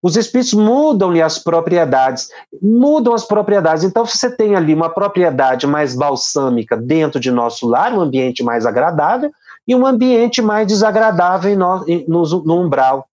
[0.01, 2.29] Os espíritos mudam-lhe as propriedades,
[2.61, 3.83] mudam as propriedades.
[3.83, 8.67] Então, você tem ali uma propriedade mais balsâmica dentro de nosso lar, um ambiente mais
[8.67, 9.31] agradável,
[9.67, 13.07] e um ambiente mais desagradável no, no, no umbral.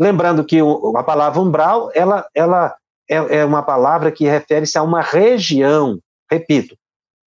[0.00, 0.58] Lembrando que
[0.96, 2.74] a palavra umbral, ela, ela
[3.08, 5.98] é, é uma palavra que refere-se a uma região.
[6.30, 6.74] Repito,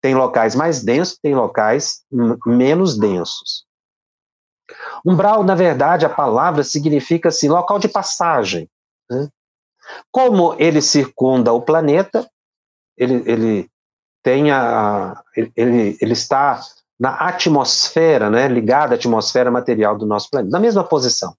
[0.00, 2.00] tem locais mais densos, tem locais
[2.46, 3.64] menos densos.
[5.04, 8.68] Umbral, na verdade, a palavra significa assim, local de passagem.
[9.10, 9.28] Né?
[10.10, 12.28] Como ele circunda o planeta,
[12.96, 13.70] ele, ele
[14.22, 15.22] tem a,
[15.56, 16.60] ele, ele está
[16.98, 21.34] na atmosfera, né, ligado à atmosfera material do nosso planeta, na mesma posição.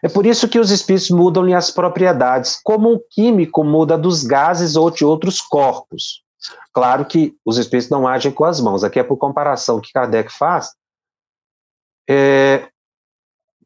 [0.00, 4.76] É por isso que os espíritos mudam-lhe as propriedades, como um químico muda dos gases
[4.76, 6.22] ou de outros corpos.
[6.72, 10.32] Claro que os espíritos não agem com as mãos, aqui é por comparação que Kardec
[10.32, 10.70] faz
[12.08, 12.68] é,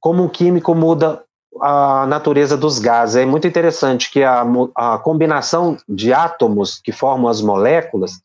[0.01, 1.25] como o químico muda
[1.61, 3.17] a natureza dos gases.
[3.17, 8.21] É muito interessante que a, a combinação de átomos que formam as moléculas,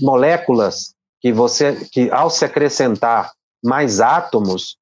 [0.00, 3.32] moléculas que você, que ao se acrescentar
[3.64, 4.76] mais átomos,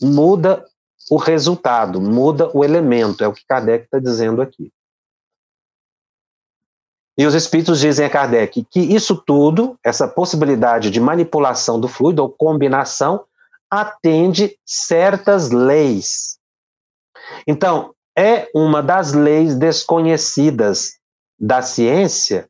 [0.00, 0.64] muda
[1.10, 4.70] o resultado, muda o elemento, é o que Kardec está dizendo aqui.
[7.16, 12.22] E os espíritos dizem a Kardec que isso tudo, essa possibilidade de manipulação do fluido
[12.22, 13.24] ou combinação,
[13.70, 16.38] atende certas leis.
[17.46, 20.98] Então, é uma das leis desconhecidas
[21.38, 22.48] da ciência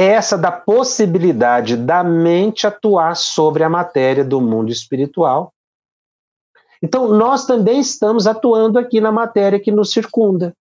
[0.00, 5.52] essa da possibilidade da mente atuar sobre a matéria do mundo espiritual.
[6.82, 10.54] Então, nós também estamos atuando aqui na matéria que nos circunda.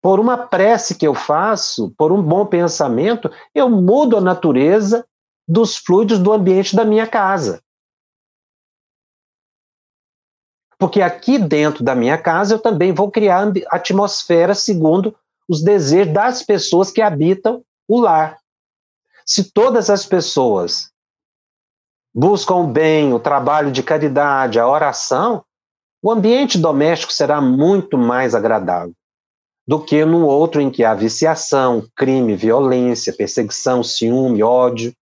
[0.00, 5.04] Por uma prece que eu faço, por um bom pensamento, eu mudo a natureza
[5.48, 7.60] dos fluidos do ambiente da minha casa.
[10.82, 15.14] Porque aqui dentro da minha casa eu também vou criar atmosfera segundo
[15.48, 18.38] os desejos das pessoas que habitam o lar.
[19.24, 20.90] Se todas as pessoas
[22.12, 25.44] buscam o bem, o trabalho de caridade, a oração,
[26.02, 28.92] o ambiente doméstico será muito mais agradável
[29.64, 34.92] do que no outro em que há viciação, crime, violência, perseguição, ciúme, ódio.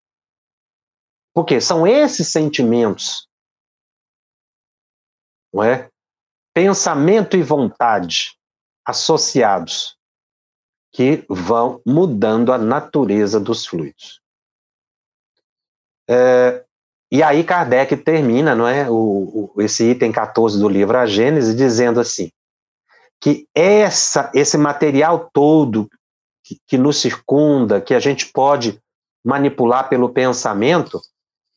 [1.32, 3.29] Porque são esses sentimentos
[5.52, 5.88] não é?
[6.54, 8.36] Pensamento e vontade
[8.84, 9.96] associados
[10.92, 14.20] que vão mudando a natureza dos fluidos.
[16.08, 16.64] É,
[17.10, 21.54] e aí Kardec termina, não é, o, o, esse item 14 do livro A Gênese,
[21.54, 22.30] dizendo assim,
[23.20, 25.88] que essa, esse material todo
[26.42, 28.80] que, que nos circunda, que a gente pode
[29.24, 31.00] manipular pelo pensamento,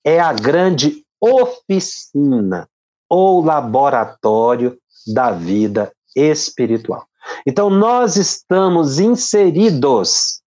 [0.04, 2.70] é a grande oficina
[3.16, 4.76] ou laboratório
[5.14, 7.06] da vida espiritual.
[7.46, 10.42] Então, nós estamos inseridos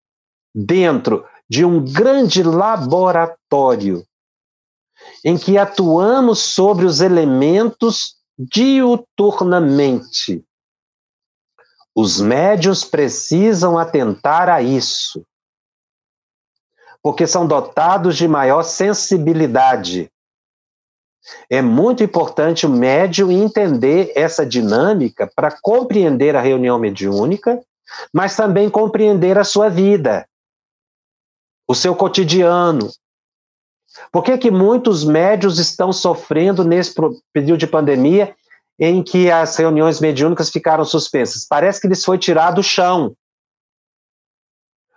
[0.54, 4.06] dentro de um grande laboratório
[5.24, 10.44] em que atuamos sobre os elementos diuturnamente.
[11.92, 15.26] Os médios precisam atentar a isso,
[17.02, 20.12] porque são dotados de maior sensibilidade.
[21.48, 27.60] É muito importante o médium entender essa dinâmica para compreender a reunião mediúnica,
[28.12, 30.26] mas também compreender a sua vida,
[31.68, 32.90] o seu cotidiano,
[34.10, 36.94] por que, que muitos médios estão sofrendo nesse
[37.32, 38.34] período de pandemia
[38.78, 41.46] em que as reuniões mediúnicas ficaram suspensas?
[41.46, 43.14] Parece que lhes foi tirado o chão.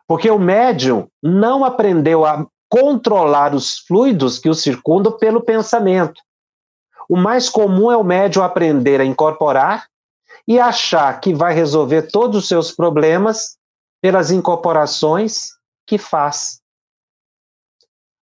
[0.07, 6.21] Porque o médium não aprendeu a controlar os fluidos que o circundam pelo pensamento.
[7.07, 9.87] O mais comum é o médium aprender a incorporar
[10.45, 13.57] e achar que vai resolver todos os seus problemas
[14.01, 15.51] pelas incorporações
[15.87, 16.59] que faz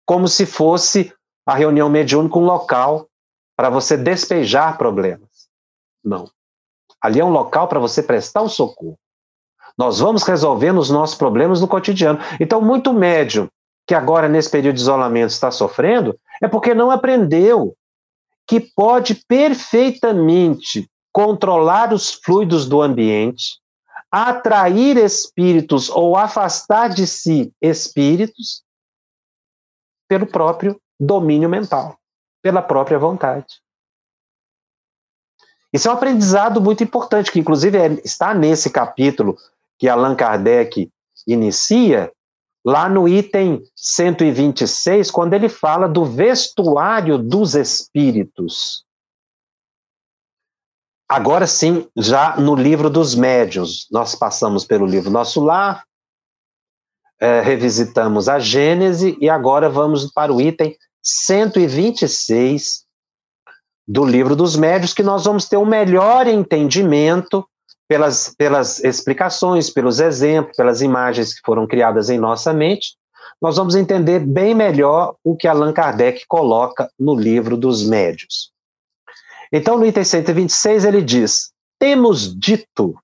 [0.06, 1.12] como se fosse
[1.44, 3.08] a reunião mediúnica um local
[3.56, 5.48] para você despejar problemas.
[6.04, 6.30] Não.
[7.00, 8.96] Ali é um local para você prestar o socorro.
[9.76, 12.20] Nós vamos resolvendo os nossos problemas no cotidiano.
[12.38, 13.48] Então, muito médium
[13.86, 17.76] que agora, nesse período de isolamento, está sofrendo, é porque não aprendeu
[18.46, 23.60] que pode perfeitamente controlar os fluidos do ambiente,
[24.10, 28.62] atrair espíritos ou afastar de si espíritos
[30.08, 31.98] pelo próprio domínio mental,
[32.42, 33.62] pela própria vontade.
[35.72, 39.36] Isso é um aprendizado muito importante, que inclusive é, está nesse capítulo
[39.76, 40.88] que Allan Kardec
[41.26, 42.12] inicia,
[42.64, 48.84] lá no item 126, quando ele fala do vestuário dos espíritos.
[51.06, 55.84] Agora sim, já no livro dos médios, nós passamos pelo livro Nosso Lar,
[57.20, 62.84] é, revisitamos a Gênese e agora vamos para o item 126
[63.86, 67.46] do livro dos médios, que nós vamos ter um melhor entendimento
[67.88, 72.96] pelas, pelas explicações, pelos exemplos, pelas imagens que foram criadas em nossa mente,
[73.40, 78.52] nós vamos entender bem melhor o que Allan Kardec coloca no livro dos médios.
[79.52, 82.98] Então, no item 126, ele diz: Temos dito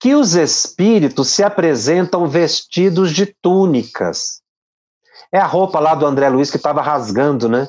[0.00, 4.42] que os espíritos se apresentam vestidos de túnicas.
[5.32, 7.68] É a roupa lá do André Luiz que estava rasgando, né?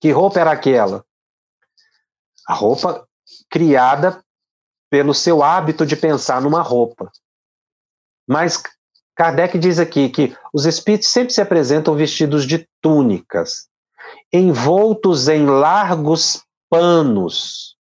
[0.00, 1.04] Que roupa era aquela?
[2.46, 3.07] A roupa
[3.50, 4.22] criada
[4.90, 7.10] pelo seu hábito de pensar numa roupa.
[8.26, 8.62] Mas
[9.14, 13.68] Kardec diz aqui que os espíritos sempre se apresentam vestidos de túnicas,
[14.32, 17.76] envoltos em largos panos,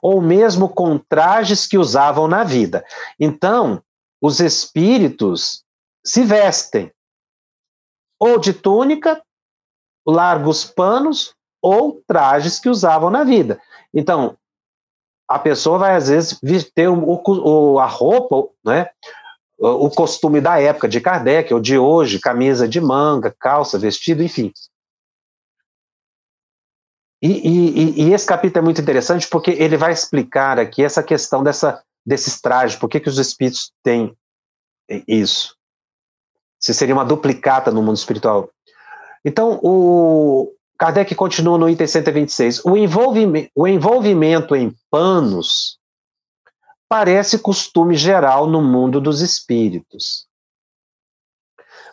[0.00, 2.84] ou mesmo com trajes que usavam na vida.
[3.18, 3.82] Então,
[4.20, 5.64] os espíritos
[6.04, 6.92] se vestem
[8.18, 9.22] ou de túnica,
[10.06, 13.60] largos panos ou trajes que usavam na vida.
[13.92, 14.36] Então,
[15.30, 16.40] a pessoa vai às vezes
[16.74, 18.90] ter o, o, a roupa, né,
[19.56, 24.52] o costume da época de Kardec ou de hoje, camisa de manga, calça, vestido, enfim.
[27.22, 31.44] E, e, e, esse capítulo é muito interessante porque ele vai explicar aqui essa questão
[31.44, 34.16] dessa, desses trajes, por que, que os espíritos têm
[35.06, 35.54] isso.
[36.58, 38.50] Se seria uma duplicata no mundo espiritual.
[39.24, 42.64] Então, o Kardec continua no item 126.
[42.64, 45.78] O envolvimento, o envolvimento em panos
[46.88, 50.26] parece costume geral no mundo dos espíritos.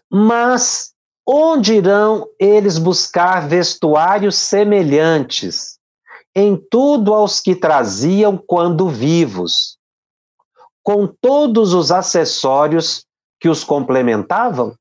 [0.09, 0.95] Mas
[1.29, 5.77] Onde irão eles buscar vestuários semelhantes,
[6.33, 9.77] em tudo aos que traziam quando vivos,
[10.81, 13.05] com todos os acessórios
[13.41, 14.73] que os complementavam?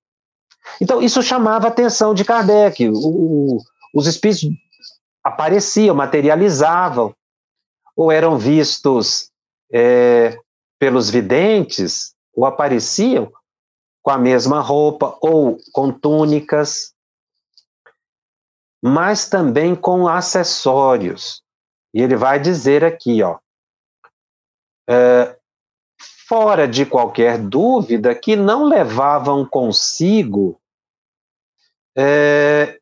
[0.80, 2.88] Então, isso chamava a atenção de Kardec.
[2.94, 3.61] O,
[3.97, 4.51] os espíritos
[5.24, 7.16] apareciam, materializavam,
[7.97, 9.30] ou eram vistos
[9.72, 10.38] é,
[10.78, 13.32] pelos videntes, ou apareciam
[14.03, 16.92] com a mesma roupa ou com túnicas,
[18.84, 21.42] mas também com acessórios.
[21.94, 23.38] E ele vai dizer aqui, ó,
[24.90, 25.34] é,
[26.28, 30.61] fora de qualquer dúvida, que não levavam consigo
[31.97, 32.76] é,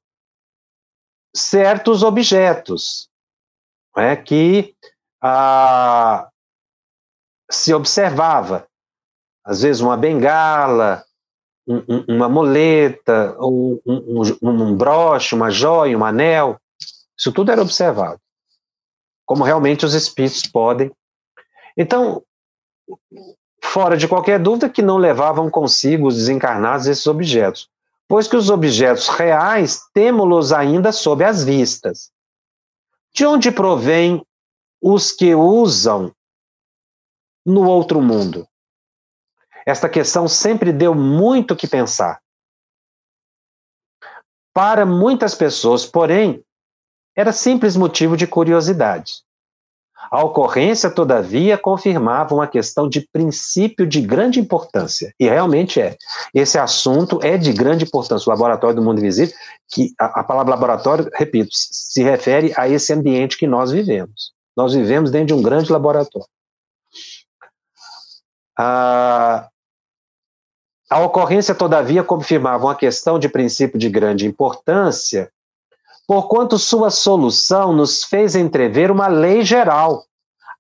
[1.34, 3.08] certos objetos
[3.96, 4.74] é, que
[5.22, 6.28] ah,
[7.50, 8.66] se observava
[9.44, 11.04] às vezes uma bengala,
[11.66, 13.78] um, um, uma muleta, um,
[14.42, 16.58] um, broche, uma joia, um anel.
[17.16, 18.18] Isso tudo era observado.
[19.26, 20.90] Como realmente os espíritos podem.
[21.76, 22.22] Então,
[23.62, 27.68] fora de qualquer dúvida que não levavam consigo os desencarnados esses objetos,
[28.08, 32.10] pois que os objetos reais temos-los ainda sob as vistas.
[33.12, 34.24] De onde provém
[34.82, 36.14] os que usam
[37.44, 38.46] no outro mundo?
[39.66, 42.20] Esta questão sempre deu muito que pensar.
[44.52, 46.44] Para muitas pessoas, porém,
[47.16, 49.24] era simples motivo de curiosidade.
[50.14, 55.96] A ocorrência, todavia, confirmava uma questão de princípio de grande importância, e realmente é.
[56.32, 58.28] Esse assunto é de grande importância.
[58.28, 59.34] O laboratório do mundo invisível,
[59.68, 64.32] que a, a palavra laboratório, repito, se refere a esse ambiente que nós vivemos.
[64.56, 66.28] Nós vivemos dentro de um grande laboratório.
[68.56, 69.50] A
[70.92, 75.28] ocorrência, todavia, confirmava uma questão de princípio de grande importância,
[76.06, 80.04] porquanto sua solução nos fez entrever uma lei geral.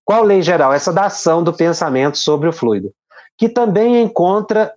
[0.04, 0.72] Qual lei geral?
[0.72, 2.92] Essa da ação do pensamento sobre o fluido,
[3.38, 4.72] que também encontra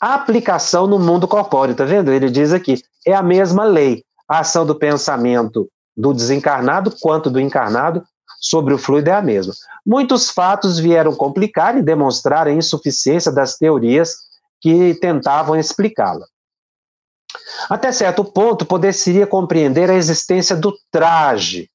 [0.00, 2.12] aplicação no mundo corpóreo, tá vendo?
[2.12, 4.04] Ele diz aqui, é a mesma lei.
[4.28, 8.02] A ação do pensamento do desencarnado quanto do encarnado
[8.40, 9.52] sobre o fluido é a mesma.
[9.86, 14.14] Muitos fatos vieram complicar e demonstrar a insuficiência das teorias
[14.60, 16.26] que tentavam explicá-la.
[17.68, 21.70] Até certo ponto, poder-se compreender a existência do traje,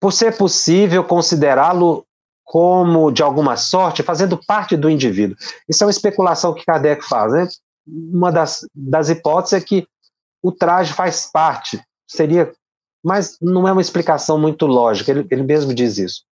[0.00, 2.06] por ser possível considerá-lo
[2.44, 5.36] como, de alguma sorte, fazendo parte do indivíduo.
[5.68, 7.32] Isso é uma especulação que Kardec faz.
[7.32, 7.48] Né?
[7.86, 9.88] Uma das, das hipóteses é que
[10.42, 12.52] o traje faz parte, seria,
[13.02, 16.22] mas não é uma explicação muito lógica, ele, ele mesmo diz isso.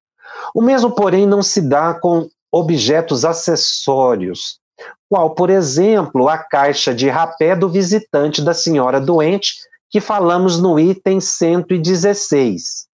[0.55, 4.61] O mesmo, porém, não se dá com objetos acessórios,
[5.09, 9.55] qual, por exemplo, a caixa de rapé do visitante da senhora doente,
[9.91, 12.87] que falamos no item 116.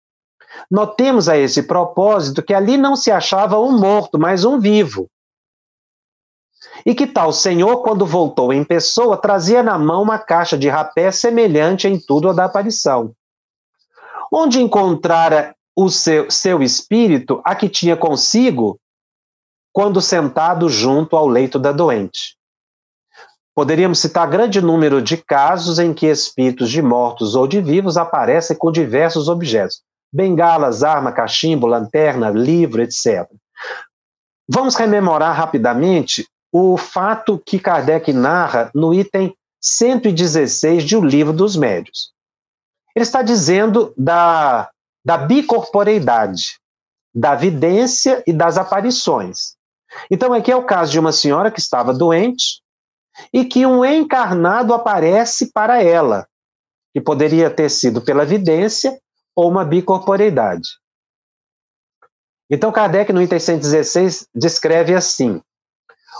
[0.70, 5.08] Notemos a esse propósito que ali não se achava um morto, mas um vivo.
[6.84, 11.10] E que tal senhor, quando voltou em pessoa, trazia na mão uma caixa de rapé
[11.10, 13.12] semelhante em tudo a da aparição.
[14.32, 18.78] Onde encontrara o seu, seu espírito, a que tinha consigo,
[19.72, 22.36] quando sentado junto ao leito da doente.
[23.54, 28.56] Poderíamos citar grande número de casos em que espíritos de mortos ou de vivos aparecem
[28.56, 33.28] com diversos objetos: bengalas, arma, cachimbo, lanterna, livro, etc.
[34.48, 41.56] Vamos rememorar rapidamente o fato que Kardec narra no item 116 de O Livro dos
[41.56, 42.12] Médios.
[42.94, 44.70] Ele está dizendo da,
[45.04, 46.58] da bicorporeidade,
[47.14, 49.57] da vidência e das aparições.
[50.10, 52.62] Então, aqui é o caso de uma senhora que estava doente
[53.32, 56.26] e que um encarnado aparece para ela,
[56.92, 58.98] que poderia ter sido pela vidência
[59.34, 60.68] ou uma bicorporeidade.
[62.50, 65.40] Então, Kardec, no item 116, descreve assim: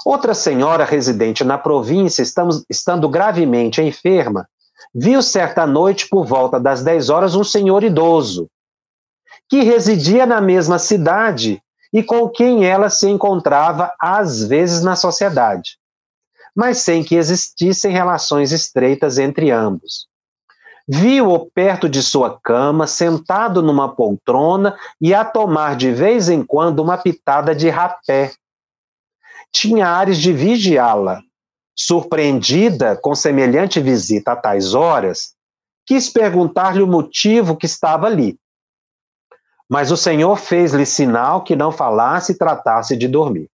[0.05, 4.49] Outra senhora residente na província, estamos, estando gravemente enferma,
[4.95, 8.49] viu certa noite, por volta das 10 horas, um senhor idoso,
[9.49, 11.63] que residia na mesma cidade
[11.93, 15.79] e com quem ela se encontrava às vezes na sociedade,
[16.55, 20.07] mas sem que existissem relações estreitas entre ambos.
[20.91, 26.81] Viu-o perto de sua cama, sentado numa poltrona e a tomar de vez em quando
[26.81, 28.33] uma pitada de rapé.
[29.53, 31.21] Tinha ares de vigiá-la.
[31.77, 35.35] Surpreendida com semelhante visita a tais horas,
[35.87, 38.39] quis perguntar-lhe o motivo que estava ali.
[39.69, 43.51] Mas o Senhor fez-lhe sinal que não falasse e tratasse de dormir.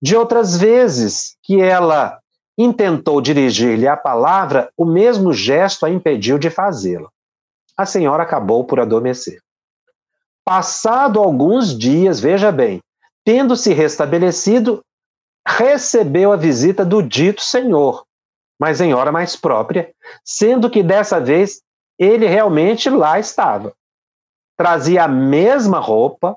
[0.00, 2.20] De outras vezes que ela
[2.58, 7.08] intentou dirigir-lhe a palavra, o mesmo gesto a impediu de fazê-la.
[7.76, 9.40] A senhora acabou por adormecer.
[10.44, 12.80] Passado alguns dias, veja bem,
[13.24, 14.84] tendo se restabelecido,
[15.46, 18.04] recebeu a visita do dito senhor,
[18.60, 19.90] mas em hora mais própria,
[20.22, 21.62] sendo que dessa vez
[21.98, 23.72] ele realmente lá estava
[24.56, 26.36] trazia a mesma roupa,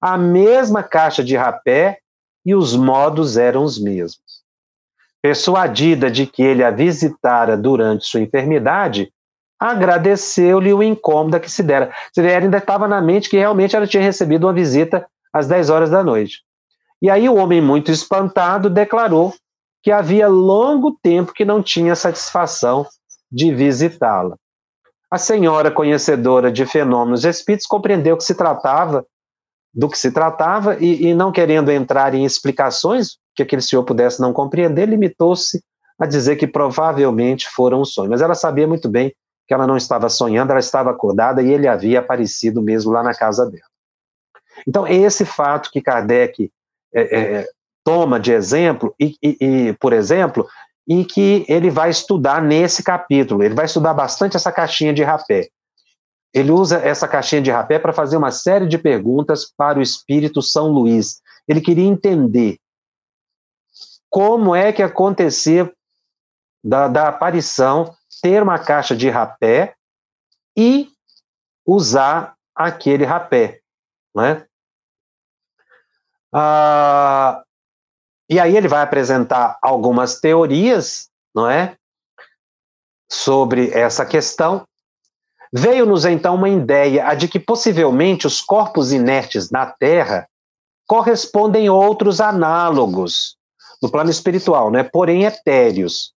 [0.00, 1.98] a mesma caixa de rapé
[2.44, 4.40] e os modos eram os mesmos.
[5.22, 9.12] Persuadida de que ele a visitara durante sua enfermidade,
[9.58, 11.92] agradeceu-lhe o incômodo que se dera.
[12.16, 15.90] Vê, ainda estava na mente que realmente ela tinha recebido uma visita às 10 horas
[15.90, 16.42] da noite.
[17.02, 19.34] E aí o homem, muito espantado, declarou
[19.82, 22.86] que havia longo tempo que não tinha satisfação
[23.30, 24.36] de visitá-la.
[25.10, 29.04] A senhora, conhecedora de fenômenos espíritos, compreendeu que se tratava
[29.72, 34.20] do que se tratava e, e não querendo entrar em explicações que aquele senhor pudesse
[34.20, 35.62] não compreender, limitou-se
[35.98, 38.10] a dizer que provavelmente foram um sonho.
[38.10, 39.14] Mas ela sabia muito bem
[39.46, 43.14] que ela não estava sonhando, ela estava acordada e ele havia aparecido mesmo lá na
[43.14, 43.64] casa dela.
[44.66, 46.50] Então, esse fato que Kardec
[46.94, 47.48] é, é,
[47.84, 50.46] toma de exemplo, e, e, e, por exemplo,
[50.90, 55.48] e que ele vai estudar nesse capítulo, ele vai estudar bastante essa caixinha de rapé.
[56.34, 60.42] Ele usa essa caixinha de rapé para fazer uma série de perguntas para o Espírito
[60.42, 61.22] São Luís.
[61.46, 62.58] Ele queria entender
[64.08, 65.72] como é que acontecia
[66.62, 69.76] da, da aparição ter uma caixa de rapé
[70.58, 70.88] e
[71.64, 73.60] usar aquele rapé,
[74.12, 74.44] né?
[76.32, 77.44] Ah,
[78.30, 81.74] e aí ele vai apresentar algumas teorias, não é,
[83.10, 84.62] sobre essa questão.
[85.52, 90.28] Veio-nos então uma ideia de que possivelmente os corpos inertes na Terra
[90.86, 93.36] correspondem a outros análogos
[93.82, 94.84] no plano espiritual, né?
[94.84, 96.12] porém etéreos,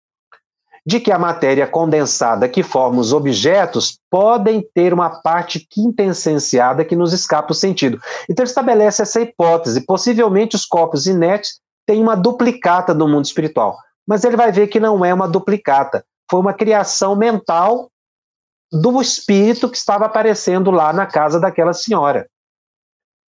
[0.85, 6.95] de que a matéria condensada que forma os objetos podem ter uma parte quintessenciada que
[6.95, 7.99] nos escapa o sentido.
[8.29, 9.81] Então ele estabelece essa hipótese.
[9.81, 13.77] Possivelmente os corpos inertes têm uma duplicata no mundo espiritual.
[14.07, 16.05] Mas ele vai ver que não é uma duplicata.
[16.29, 17.89] Foi uma criação mental
[18.71, 22.27] do espírito que estava aparecendo lá na casa daquela senhora.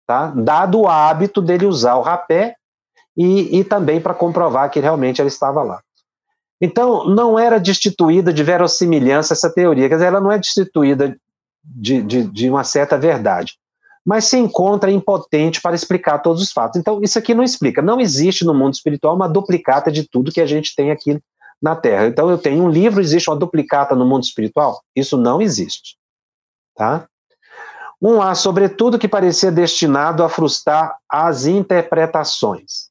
[0.06, 0.32] Tá?
[0.34, 2.56] Dado o hábito dele usar o rapé
[3.16, 5.82] e, e também para comprovar que realmente ela estava lá.
[6.60, 11.16] Então, não era destituída de verossimilhança essa teoria, quer dizer, ela não é destituída
[11.62, 13.58] de, de, de uma certa verdade,
[14.04, 16.78] mas se encontra impotente para explicar todos os fatos.
[16.78, 17.80] Então, isso aqui não explica.
[17.80, 21.18] Não existe no mundo espiritual uma duplicata de tudo que a gente tem aqui
[21.62, 22.06] na Terra.
[22.06, 24.82] Então, eu tenho um livro, existe uma duplicata no mundo espiritual?
[24.94, 25.96] Isso não existe.
[26.76, 27.08] Tá?
[28.02, 32.90] Um A, sobretudo, que parecia destinado a frustrar as interpretações.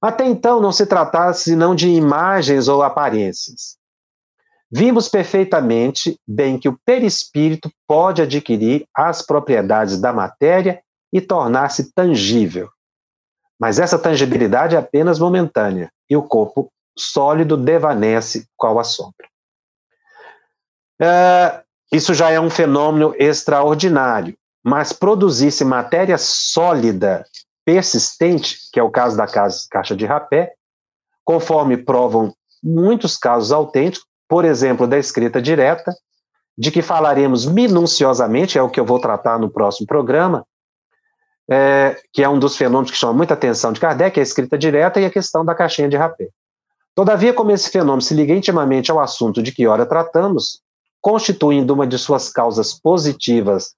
[0.00, 3.76] Até então não se tratasse senão de imagens ou aparências.
[4.70, 12.68] Vimos perfeitamente bem que o perispírito pode adquirir as propriedades da matéria e tornar-se tangível.
[13.58, 19.28] Mas essa tangibilidade é apenas momentânea e o corpo sólido devanece qual a sombra.
[21.00, 21.62] É,
[21.92, 27.24] isso já é um fenômeno extraordinário, mas produzisse matéria sólida
[27.64, 30.54] persistente, que é o caso da caixa de rapé,
[31.24, 35.94] conforme provam muitos casos autênticos, por exemplo, da escrita direta,
[36.58, 40.44] de que falaremos minuciosamente, é o que eu vou tratar no próximo programa,
[41.48, 44.58] é, que é um dos fenômenos que chama muita atenção de Kardec, é a escrita
[44.58, 46.28] direta e a questão da caixinha de rapé.
[46.94, 50.60] Todavia, como esse fenômeno se liga intimamente ao assunto de que ora tratamos,
[51.00, 53.74] constituindo uma de suas causas positivas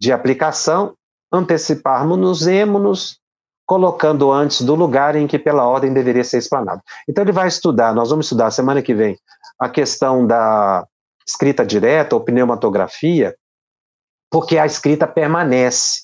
[0.00, 0.94] de aplicação,
[1.32, 3.18] anteciparmos-nos
[3.66, 6.80] colocando antes do lugar em que pela ordem deveria ser explanado.
[7.08, 9.18] Então ele vai estudar, nós vamos estudar semana que vem
[9.60, 10.86] a questão da
[11.26, 13.36] escrita direta ou pneumatografia,
[14.30, 16.02] porque a escrita permanece,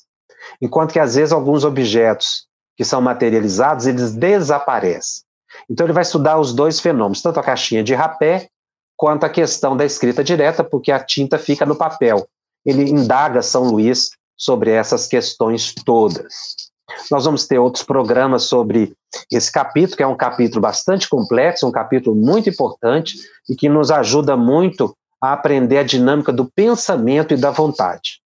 [0.60, 2.46] enquanto que às vezes alguns objetos
[2.76, 5.24] que são materializados, eles desaparecem.
[5.70, 8.48] Então ele vai estudar os dois fenômenos, tanto a caixinha de rapé
[8.96, 12.28] quanto a questão da escrita direta, porque a tinta fica no papel.
[12.64, 16.70] Ele indaga São Luís sobre essas questões todas.
[17.10, 18.96] Nós vamos ter outros programas sobre
[19.30, 23.16] esse capítulo, que é um capítulo bastante complexo, um capítulo muito importante
[23.48, 28.20] e que nos ajuda muito a aprender a dinâmica do pensamento e da vontade.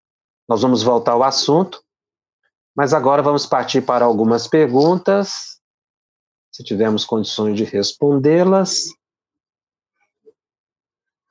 [0.48, 1.82] Nós vamos voltar ao assunto,
[2.74, 5.58] mas agora vamos partir para algumas perguntas,
[6.52, 8.86] se tivermos condições de respondê-las.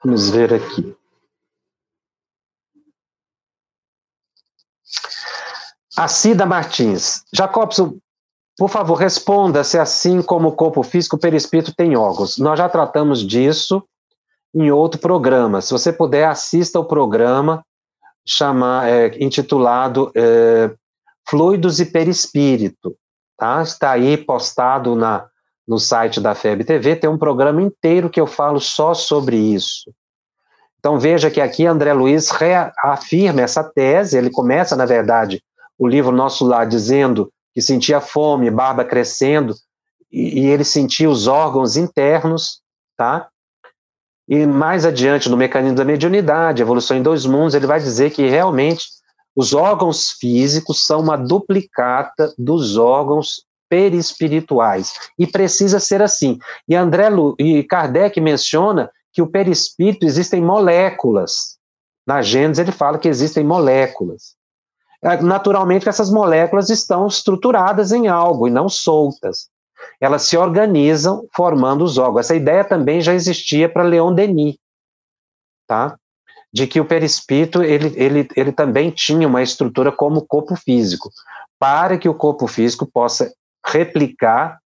[0.03, 0.95] Vamos ver aqui.
[5.97, 7.23] A Cida Martins.
[7.33, 7.97] Jacobson,
[8.57, 12.37] por favor, responda se assim como o corpo físico, o perispírito tem órgãos.
[12.37, 13.83] Nós já tratamos disso
[14.53, 15.61] em outro programa.
[15.61, 17.63] Se você puder, assista o programa
[18.27, 20.71] chama, é, intitulado é,
[21.27, 22.95] Fluidos e Perispírito.
[23.37, 23.61] Tá?
[23.61, 25.27] Está aí postado na,
[25.67, 29.91] no site da FEB TV, tem um programa inteiro que eu falo só sobre isso.
[30.79, 35.43] Então veja que aqui André Luiz reafirma essa tese, ele começa, na verdade,
[35.77, 39.55] o livro Nosso Lar dizendo que sentia fome, barba crescendo,
[40.11, 42.61] e, e ele sentia os órgãos internos,
[42.97, 43.29] tá?
[44.27, 48.27] E mais adiante, no mecanismo da mediunidade, evolução em dois mundos, ele vai dizer que
[48.27, 48.85] realmente
[49.35, 54.93] os órgãos físicos são uma duplicata dos órgãos perispirituais.
[55.19, 56.39] E precisa ser assim.
[56.67, 61.57] E André Lu, e Kardec menciona que o perispírito existem moléculas.
[62.07, 64.35] Na Gênesis ele fala que existem moléculas.
[65.05, 69.49] É, naturalmente essas moléculas estão estruturadas em algo e não soltas.
[70.01, 72.25] Elas se organizam formando os órgãos.
[72.25, 74.57] Essa ideia também já existia para Leon Denis,
[75.67, 75.95] tá?
[76.51, 81.11] De que o perispírito ele, ele, ele também tinha uma estrutura como corpo físico,
[81.59, 83.31] para que o corpo físico possa
[83.63, 84.59] replicar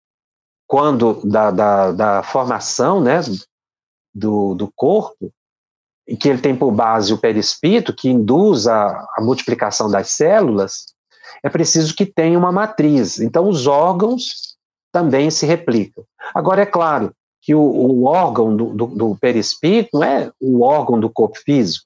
[0.68, 3.22] quando da, da, da formação, né,
[4.14, 5.32] do, do corpo,
[6.08, 10.86] e que ele tem por base o perispírito, que induz a, a multiplicação das células,
[11.44, 13.20] é preciso que tenha uma matriz.
[13.20, 14.56] Então, os órgãos
[14.92, 16.04] também se replicam.
[16.34, 21.00] Agora, é claro que o, o órgão do, do, do, perispírito não é o órgão
[21.00, 21.86] do corpo físico.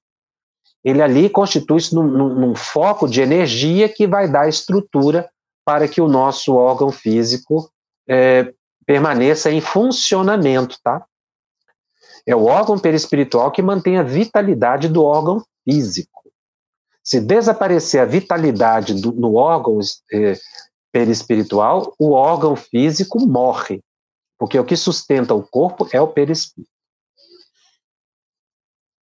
[0.83, 5.29] Ele ali constitui-se num, num, foco de energia que vai dar estrutura
[5.63, 7.69] para que o nosso órgão físico
[8.09, 8.51] é,
[8.85, 11.05] permaneça em funcionamento, tá?
[12.25, 16.23] É o órgão perispiritual que mantém a vitalidade do órgão físico.
[17.03, 19.79] Se desaparecer a vitalidade do, no órgão
[20.13, 20.37] eh,
[20.91, 23.81] perispiritual, o órgão físico morre,
[24.37, 26.69] porque o que sustenta o corpo é o perispírito.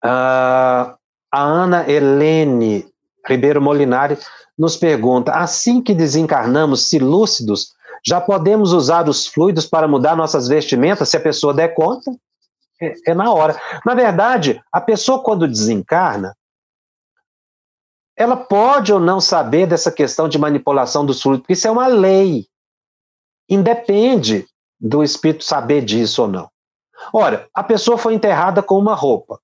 [0.02, 0.98] Ah,
[1.32, 2.88] a Ana Helene
[3.28, 4.18] Ribeiro Molinari
[4.58, 7.74] nos pergunta: assim que desencarnamos, se lúcidos,
[8.06, 12.12] já podemos usar os fluidos para mudar nossas vestimentas se a pessoa der conta?
[12.82, 13.60] É, é na hora.
[13.86, 16.36] Na verdade, a pessoa, quando desencarna,
[18.16, 21.88] ela pode ou não saber dessa questão de manipulação dos fluidos, porque isso é uma
[21.88, 22.48] lei.
[23.50, 24.46] Independe
[24.80, 26.50] do espírito saber disso ou não.
[27.14, 29.40] Ora, a pessoa foi enterrada com uma roupa.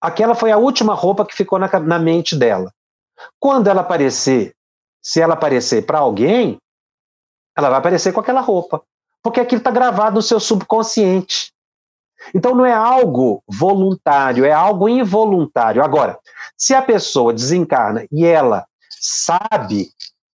[0.00, 2.72] Aquela foi a última roupa que ficou na, na mente dela.
[3.38, 4.54] Quando ela aparecer,
[5.00, 6.58] se ela aparecer para alguém,
[7.56, 8.82] ela vai aparecer com aquela roupa.
[9.22, 11.51] Porque aquilo está gravado no seu subconsciente.
[12.34, 15.82] Então não é algo voluntário, é algo involuntário.
[15.82, 16.18] Agora,
[16.56, 18.64] se a pessoa desencarna e ela
[19.00, 19.88] sabe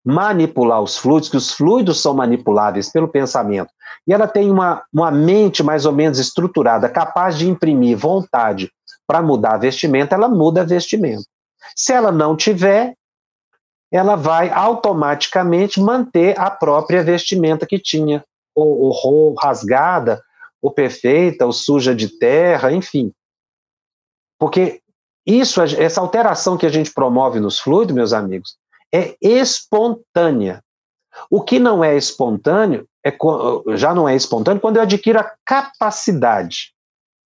[0.06, 3.70] manipular os fluidos, que os fluidos são manipuláveis pelo pensamento,
[4.08, 8.72] e ela tem uma, uma mente mais ou menos estruturada, capaz de imprimir vontade
[9.06, 11.24] para mudar a vestimenta, ela muda a vestimenta.
[11.76, 12.94] Se ela não tiver,
[13.92, 18.24] ela vai automaticamente manter a própria vestimenta que tinha,
[18.56, 20.22] ou, ou rasgada,
[20.68, 23.12] ou perfeita, ou suja de terra, enfim.
[24.40, 24.82] Porque
[25.26, 28.58] isso, essa alteração que a gente promove nos fluidos, meus amigos,
[28.94, 30.64] é espontânea.
[31.30, 33.16] O que não é espontâneo, é,
[33.76, 36.74] já não é espontâneo quando eu adquiro a capacidade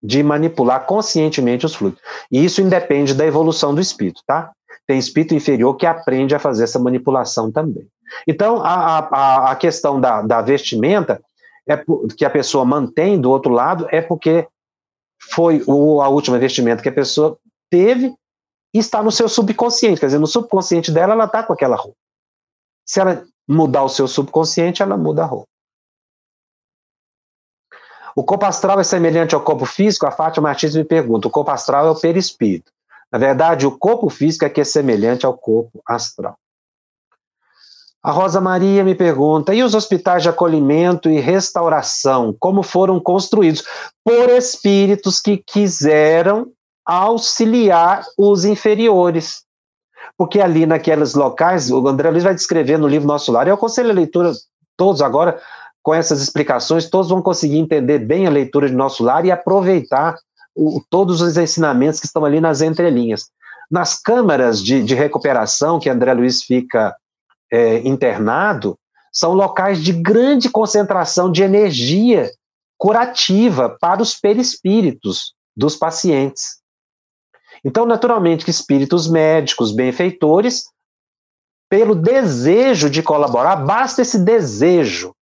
[0.01, 2.01] de manipular conscientemente os fluidos.
[2.31, 4.51] E isso independe da evolução do espírito, tá?
[4.85, 7.87] Tem espírito inferior que aprende a fazer essa manipulação também.
[8.27, 11.21] Então, a, a, a questão da, da vestimenta
[11.71, 11.83] é
[12.15, 14.47] que a pessoa mantém do outro lado é porque
[15.31, 17.37] foi o, a última vestimenta que a pessoa
[17.69, 18.13] teve
[18.73, 19.99] e está no seu subconsciente.
[19.99, 21.97] Quer dizer, no subconsciente dela, ela está com aquela roupa.
[22.85, 25.47] Se ela mudar o seu subconsciente, ela muda a roupa.
[28.15, 30.05] O corpo astral é semelhante ao corpo físico?
[30.05, 31.27] A Fátima Martins me pergunta.
[31.27, 32.71] O corpo astral é o perispírito.
[33.11, 36.37] Na verdade, o corpo físico é que é semelhante ao corpo astral.
[38.01, 43.63] A Rosa Maria me pergunta: e os hospitais de acolhimento e restauração, como foram construídos?
[44.03, 46.47] Por espíritos que quiseram
[46.85, 49.43] auxiliar os inferiores.
[50.17, 53.91] Porque ali naqueles locais, o André Luiz vai descrever no livro Nosso Lar, eu aconselho
[53.91, 54.31] a leitura,
[54.75, 55.39] todos agora,
[55.83, 60.15] com essas explicações, todos vão conseguir entender bem a leitura de Nosso Lar e aproveitar
[60.55, 63.29] o, todos os ensinamentos que estão ali nas entrelinhas.
[63.69, 66.95] Nas câmaras de, de recuperação que André Luiz fica
[67.51, 68.77] é, internado
[69.11, 72.31] são locais de grande concentração de energia
[72.77, 76.59] curativa para os perispíritos dos pacientes.
[77.63, 80.65] Então, naturalmente, que espíritos médicos, benfeitores,
[81.69, 85.13] pelo desejo de colaborar, basta esse desejo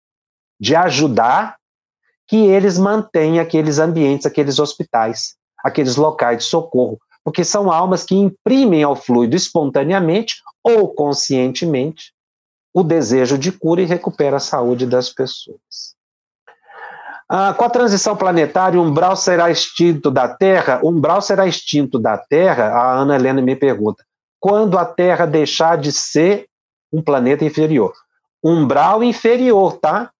[0.60, 1.56] de ajudar
[2.28, 8.14] que eles mantêm aqueles ambientes, aqueles hospitais, aqueles locais de socorro, porque são almas que
[8.14, 12.12] imprimem ao fluido espontaneamente ou conscientemente
[12.76, 15.96] o desejo de cura e recupera a saúde das pessoas.
[17.26, 20.80] Ah, com a transição planetária, o umbral será extinto da Terra?
[20.82, 22.66] O umbral será extinto da Terra?
[22.66, 24.04] A Ana Helena me pergunta.
[24.38, 26.48] Quando a Terra deixar de ser
[26.92, 27.94] um planeta inferior?
[28.44, 30.10] Umbral inferior, tá?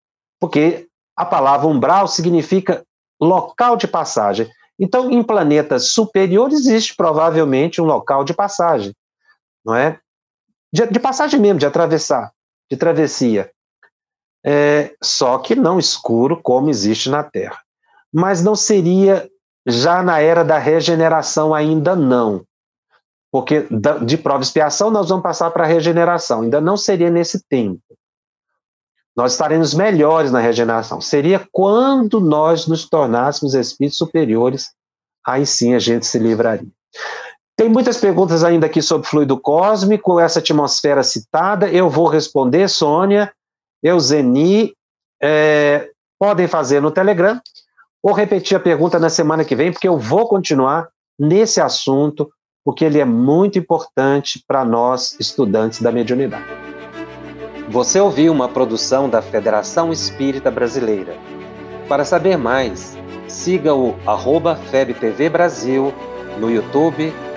[0.41, 2.83] Porque a palavra umbral significa
[3.21, 4.49] local de passagem.
[4.81, 8.95] Então, em planetas superiores existe provavelmente um local de passagem,
[9.63, 10.01] não é?
[10.73, 12.35] De, de passagem mesmo, de atravessar
[12.71, 13.51] de travessia.
[14.45, 17.61] É, só que não escuro como existe na Terra.
[18.13, 19.29] Mas não seria
[19.67, 22.45] já na era da regeneração ainda não.
[23.33, 23.67] porque
[24.05, 26.43] de prova e expiação nós vamos passar para a regeneração.
[26.43, 27.83] Ainda não seria nesse tempo.
[29.15, 31.01] Nós estaremos melhores na regeneração.
[31.01, 34.71] Seria quando nós nos tornássemos espíritos superiores,
[35.27, 36.69] aí sim a gente se livraria.
[37.57, 41.69] Tem muitas perguntas ainda aqui sobre fluido cósmico, essa atmosfera citada.
[41.71, 43.33] Eu vou responder, Sônia,
[43.83, 44.75] Euseni.
[45.23, 47.41] É, podem fazer no Telegram
[48.03, 50.89] ou repetir a pergunta na semana que vem, porque eu vou continuar
[51.19, 52.31] nesse assunto,
[52.63, 56.45] porque ele é muito importante para nós, estudantes da mediunidade.
[57.71, 61.17] Você ouviu uma produção da Federação Espírita Brasileira.
[61.89, 62.97] Para saber mais,
[63.27, 63.95] siga o
[64.71, 65.93] FebTV Brasil
[66.39, 67.13] no YouTube,